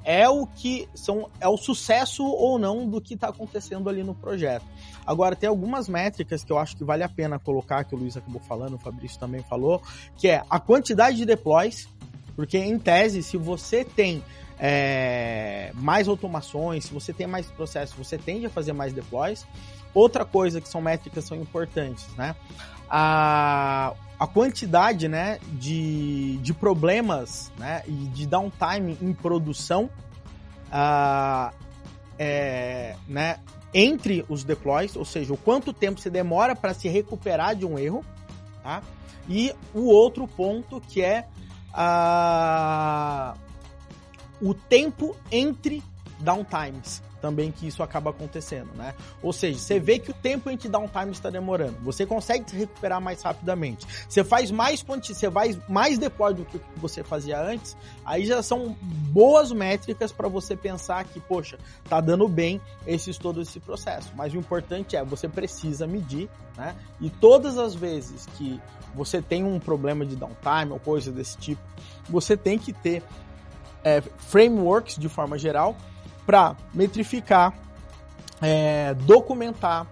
[0.07, 4.15] é o que são é o sucesso ou não do que está acontecendo ali no
[4.15, 4.65] projeto.
[5.05, 8.15] Agora tem algumas métricas que eu acho que vale a pena colocar que o Luiz
[8.15, 9.81] acabou falando, o Fabrício também falou,
[10.15, 11.89] que é a quantidade de deploys,
[12.37, 14.23] porque em tese se você tem
[14.57, 19.45] é, mais automações, se você tem mais processos, você tende a fazer mais deploys.
[19.93, 22.33] Outra coisa que são métricas são importantes, né?
[22.89, 29.89] A, a quantidade né, de, de problemas né, e de downtime em produção
[30.67, 31.53] uh,
[32.17, 33.39] é, né,
[33.73, 37.77] entre os deploys, ou seja, o quanto tempo você demora para se recuperar de um
[37.77, 38.03] erro,
[38.63, 38.81] tá?
[39.29, 41.27] E o outro ponto que é
[41.73, 43.37] uh,
[44.41, 45.83] o tempo entre
[46.19, 48.93] downtimes também que isso acaba acontecendo, né?
[49.21, 53.01] Ou seja, você vê que o tempo entre downtime está demorando, você consegue se recuperar
[53.01, 53.85] mais rapidamente.
[54.07, 58.75] Você faz mais você faz mais deploy do que você fazia antes, aí já são
[58.81, 61.57] boas métricas para você pensar que, poxa,
[61.89, 64.11] tá dando bem esses todo esse processo.
[64.15, 66.75] Mas o importante é você precisa medir, né?
[66.99, 68.59] E todas as vezes que
[68.95, 71.61] você tem um problema de downtime ou coisa desse tipo,
[72.09, 73.03] você tem que ter
[73.83, 75.75] é, frameworks de forma geral
[76.27, 77.57] para metrificar,
[78.41, 79.87] é, documentar,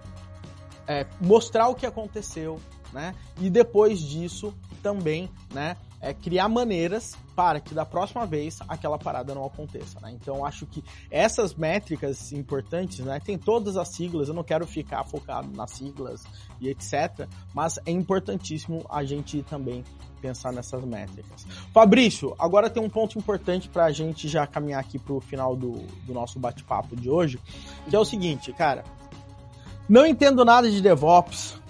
[0.86, 2.60] é, mostrar o que aconteceu,
[2.92, 3.14] né?
[3.40, 5.78] E depois disso também, né?
[5.98, 10.12] É, criar maneiras para que da próxima vez aquela parada não aconteça, né?
[10.12, 13.18] Então acho que essas métricas importantes, né?
[13.18, 16.22] Tem todas as siglas, eu não quero ficar focado nas siglas
[16.60, 19.82] e etc, mas é importantíssimo a gente também
[20.16, 21.46] pensar nessas métricas.
[21.72, 25.56] Fabrício, agora tem um ponto importante para a gente já caminhar aqui para o final
[25.56, 25.72] do,
[26.04, 27.38] do nosso bate-papo de hoje,
[27.88, 28.84] que é o seguinte, cara.
[29.88, 31.60] Não entendo nada de DevOps,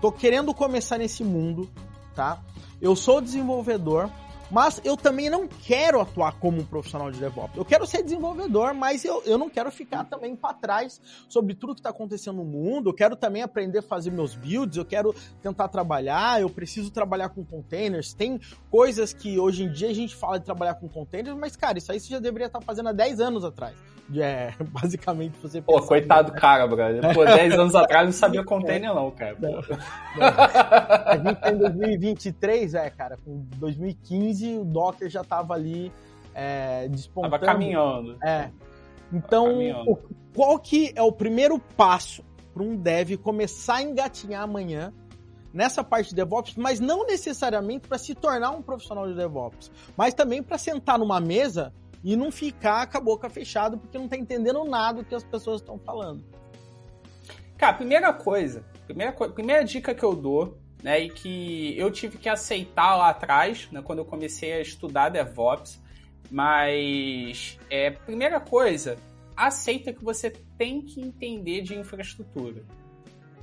[0.00, 1.68] tô querendo começar nesse mundo,
[2.14, 2.40] tá?
[2.80, 4.08] Eu sou desenvolvedor,
[4.50, 7.56] mas eu também não quero atuar como um profissional de DevOps.
[7.56, 11.74] Eu quero ser desenvolvedor, mas eu, eu não quero ficar também para trás sobre tudo
[11.74, 12.90] que está acontecendo no mundo.
[12.90, 17.28] Eu quero também aprender a fazer meus builds, eu quero tentar trabalhar, eu preciso trabalhar
[17.30, 18.12] com containers.
[18.12, 18.40] Tem
[18.70, 21.92] coisas que hoje em dia a gente fala de trabalhar com containers, mas, cara, isso
[21.92, 23.76] aí você já deveria estar tá fazendo há 10 anos atrás.
[24.18, 27.14] É, basicamente, você Pô, coitado do cara, brother.
[27.14, 29.36] Pô, 10 anos atrás não sabia container, não, cara.
[29.38, 29.60] Não.
[30.18, 35.92] A gente tem 2023, é, cara, com 2015 o Docker já tava ali
[36.34, 37.32] é, despontando.
[37.32, 38.16] Tava caminhando.
[38.24, 38.50] É.
[39.12, 39.98] Então, o,
[40.34, 42.22] qual que é o primeiro passo
[42.54, 44.92] para um dev começar a engatinhar amanhã
[45.52, 50.14] nessa parte de DevOps, mas não necessariamente para se tornar um profissional de DevOps, mas
[50.14, 51.72] também para sentar numa mesa
[52.02, 55.24] e não ficar com a boca fechada porque não tá entendendo nada do que as
[55.24, 56.24] pessoas estão falando.
[57.56, 62.28] Cara, primeira coisa, primeira, primeira dica que eu dou, né, e que eu tive que
[62.28, 65.82] aceitar lá atrás, né, quando eu comecei a estudar DevOps,
[66.30, 68.96] mas é primeira coisa,
[69.36, 72.64] aceita que você tem que entender de infraestrutura.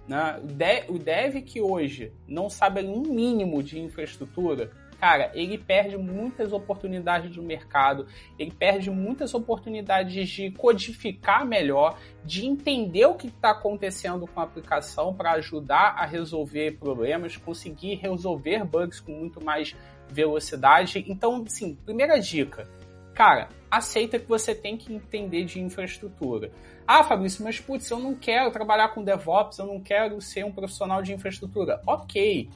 [0.08, 0.40] Né?
[0.88, 7.36] O dev que hoje não sabe um mínimo de infraestrutura, cara, ele perde muitas oportunidades
[7.36, 14.28] do mercado, ele perde muitas oportunidades de codificar melhor, de entender o que está acontecendo
[14.28, 19.76] com a aplicação para ajudar a resolver problemas, conseguir resolver bugs com muito mais
[20.10, 21.04] velocidade.
[21.08, 22.68] Então, assim, primeira dica,
[23.14, 26.52] cara, aceita que você tem que entender de infraestrutura.
[26.88, 30.52] Ah, Fabrício, mas putz, eu não quero trabalhar com DevOps, eu não quero ser um
[30.52, 31.82] profissional de infraestrutura.
[31.86, 32.48] Ok,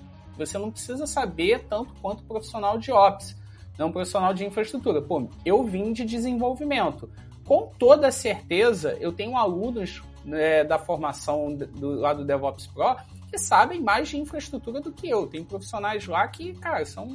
[0.46, 3.36] você não precisa saber tanto quanto profissional de Ops,
[3.78, 5.02] não profissional de infraestrutura.
[5.02, 7.10] Pô, eu vim de desenvolvimento.
[7.46, 12.96] Com toda certeza, eu tenho alunos né, da formação do lado do DevOps Pro
[13.30, 15.28] que sabem mais de infraestrutura do que eu.
[15.28, 17.08] Tem profissionais lá que, cara, são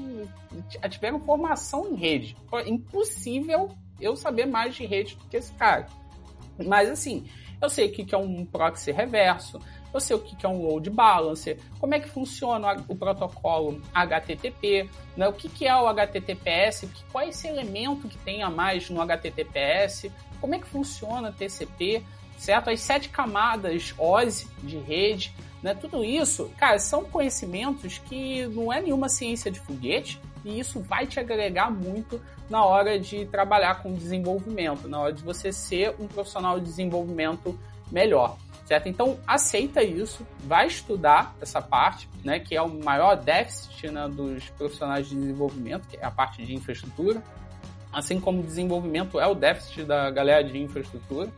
[0.89, 2.37] tiveram formação em rede.
[2.53, 3.69] É impossível
[4.01, 5.87] eu saber mais de rede do que esse cara.
[6.65, 7.27] Mas assim,
[7.61, 9.59] eu sei o que é um proxy reverso,
[9.95, 14.91] eu sei o que é um load balancer, como é que funciona o protocolo HTTP,
[15.17, 15.29] né?
[15.29, 20.11] o que é o HTTPS, qual é esse elemento que tem a mais no HTTPS,
[20.41, 22.03] como é que funciona TCP,
[22.37, 22.71] certo?
[22.71, 25.33] As sete camadas OSI de rede,
[25.63, 25.75] né?
[25.75, 31.07] Tudo isso, cara, são conhecimentos que não é nenhuma ciência de foguete e isso vai
[31.07, 32.21] te agregar muito
[32.51, 37.59] na hora de trabalhar com desenvolvimento, na hora de você ser um profissional de desenvolvimento
[37.91, 38.89] melhor certo?
[38.89, 44.49] Então aceita isso, vai estudar essa parte, né, que é o maior déficit né, dos
[44.51, 47.23] profissionais de desenvolvimento, que é a parte de infraestrutura,
[47.93, 51.31] assim como desenvolvimento é o déficit da galera de infraestrutura,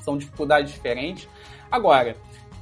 [0.00, 1.28] são dificuldades diferentes.
[1.70, 2.16] Agora,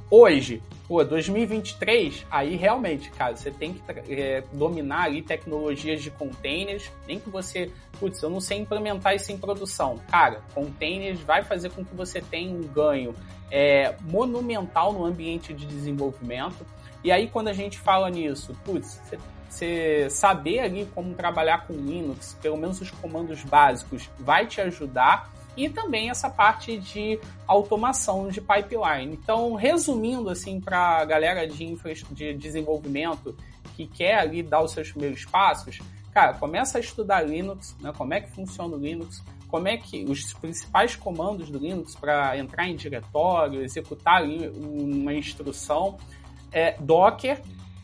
[0.09, 3.81] hoje, pô, 2023, aí realmente, cara, você tem que
[4.13, 9.31] é, dominar ali tecnologias de containers, nem que você, putz, eu não sei implementar isso
[9.31, 9.99] em produção.
[10.09, 13.13] Cara, containers vai fazer com que você tenha um ganho
[13.51, 16.65] é, monumental no ambiente de desenvolvimento.
[17.03, 18.99] E aí, quando a gente fala nisso, putz,
[19.49, 25.31] você saber ali como trabalhar com Linux, pelo menos os comandos básicos, vai te ajudar.
[25.57, 29.13] E também essa parte de automação de pipeline.
[29.13, 31.75] Então, resumindo assim para a galera de,
[32.11, 33.35] de desenvolvimento
[33.75, 35.79] que quer ali dar os seus primeiros passos,
[36.13, 37.93] cara, começa a estudar Linux, né?
[37.95, 42.37] Como é que funciona o Linux, como é que os principais comandos do Linux para
[42.37, 45.97] entrar em diretório, executar uma instrução,
[46.51, 47.41] é Docker,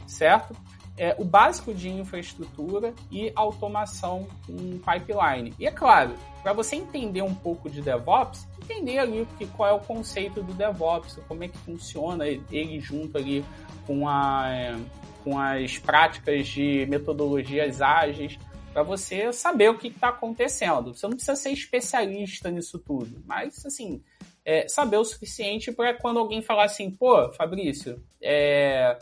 [0.08, 0.56] certo?
[1.02, 5.52] É, o básico de infraestrutura e automação em pipeline.
[5.58, 9.74] E é claro, para você entender um pouco de DevOps, entender ali que, qual é
[9.74, 13.44] o conceito do DevOps, como é que funciona ele junto ali
[13.88, 14.78] com, a,
[15.24, 18.38] com as práticas de metodologias ágeis,
[18.72, 20.94] para você saber o que está acontecendo.
[20.94, 24.04] Você não precisa ser especialista nisso tudo, mas assim,
[24.46, 29.00] é, saber o suficiente para quando alguém falar assim, pô, Fabrício, é,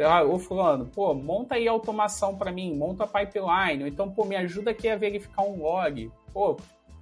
[0.00, 4.34] ô fulano, pô, monta aí automação para mim, monta a pipeline, ou então, pô, me
[4.34, 6.10] ajuda aqui a verificar um log.
[6.32, 6.56] Pô,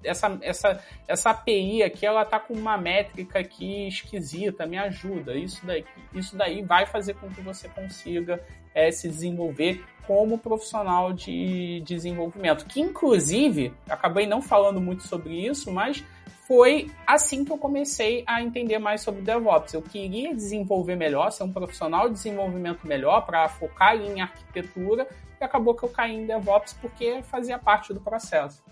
[0.04, 5.34] essa, essa, essa API aqui, ela tá com uma métrica aqui esquisita, me ajuda.
[5.34, 11.12] Isso daí, isso daí vai fazer com que você consiga é, se desenvolver como profissional
[11.12, 12.66] de desenvolvimento.
[12.66, 16.04] Que, inclusive, acabei não falando muito sobre isso, mas
[16.52, 19.72] foi assim que eu comecei a entender mais sobre DevOps.
[19.72, 25.08] Eu queria desenvolver melhor, ser um profissional de desenvolvimento melhor para focar em arquitetura
[25.40, 28.62] e acabou que eu caí em DevOps porque fazia parte do processo.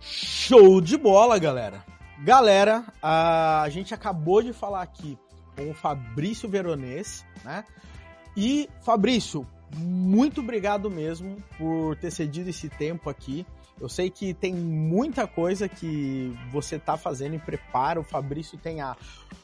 [0.00, 1.82] Show de bola, galera.
[2.18, 5.18] Galera, a gente acabou de falar aqui
[5.56, 7.64] com o Fabrício Veronese, né?
[8.36, 13.46] E, Fabrício, muito obrigado mesmo por ter cedido esse tempo aqui.
[13.80, 18.02] Eu sei que tem muita coisa que você está fazendo em preparo.
[18.02, 18.96] O Fabrício tem a,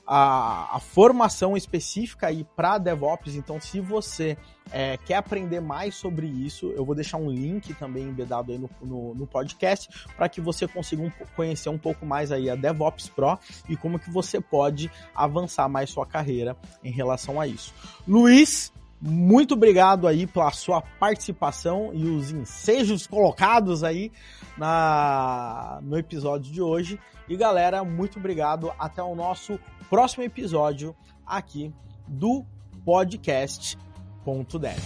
[0.07, 3.35] a, a formação específica aí para DevOps.
[3.35, 4.37] Então, se você
[4.71, 8.71] é, quer aprender mais sobre isso, eu vou deixar um link também embedado aí no,
[8.81, 13.09] no, no podcast para que você consiga um, conhecer um pouco mais aí a DevOps
[13.09, 17.75] Pro e como que você pode avançar mais sua carreira em relação a isso.
[18.07, 24.11] Luiz, muito obrigado aí pela sua participação e os ensejos colocados aí
[24.57, 26.99] na, no episódio de hoje.
[27.29, 28.73] E galera, muito obrigado.
[28.79, 30.95] Até o nosso próximo episódio
[31.27, 31.73] aqui
[32.07, 32.45] do
[32.85, 33.79] podcast
[34.25, 34.79] Ponto Dev.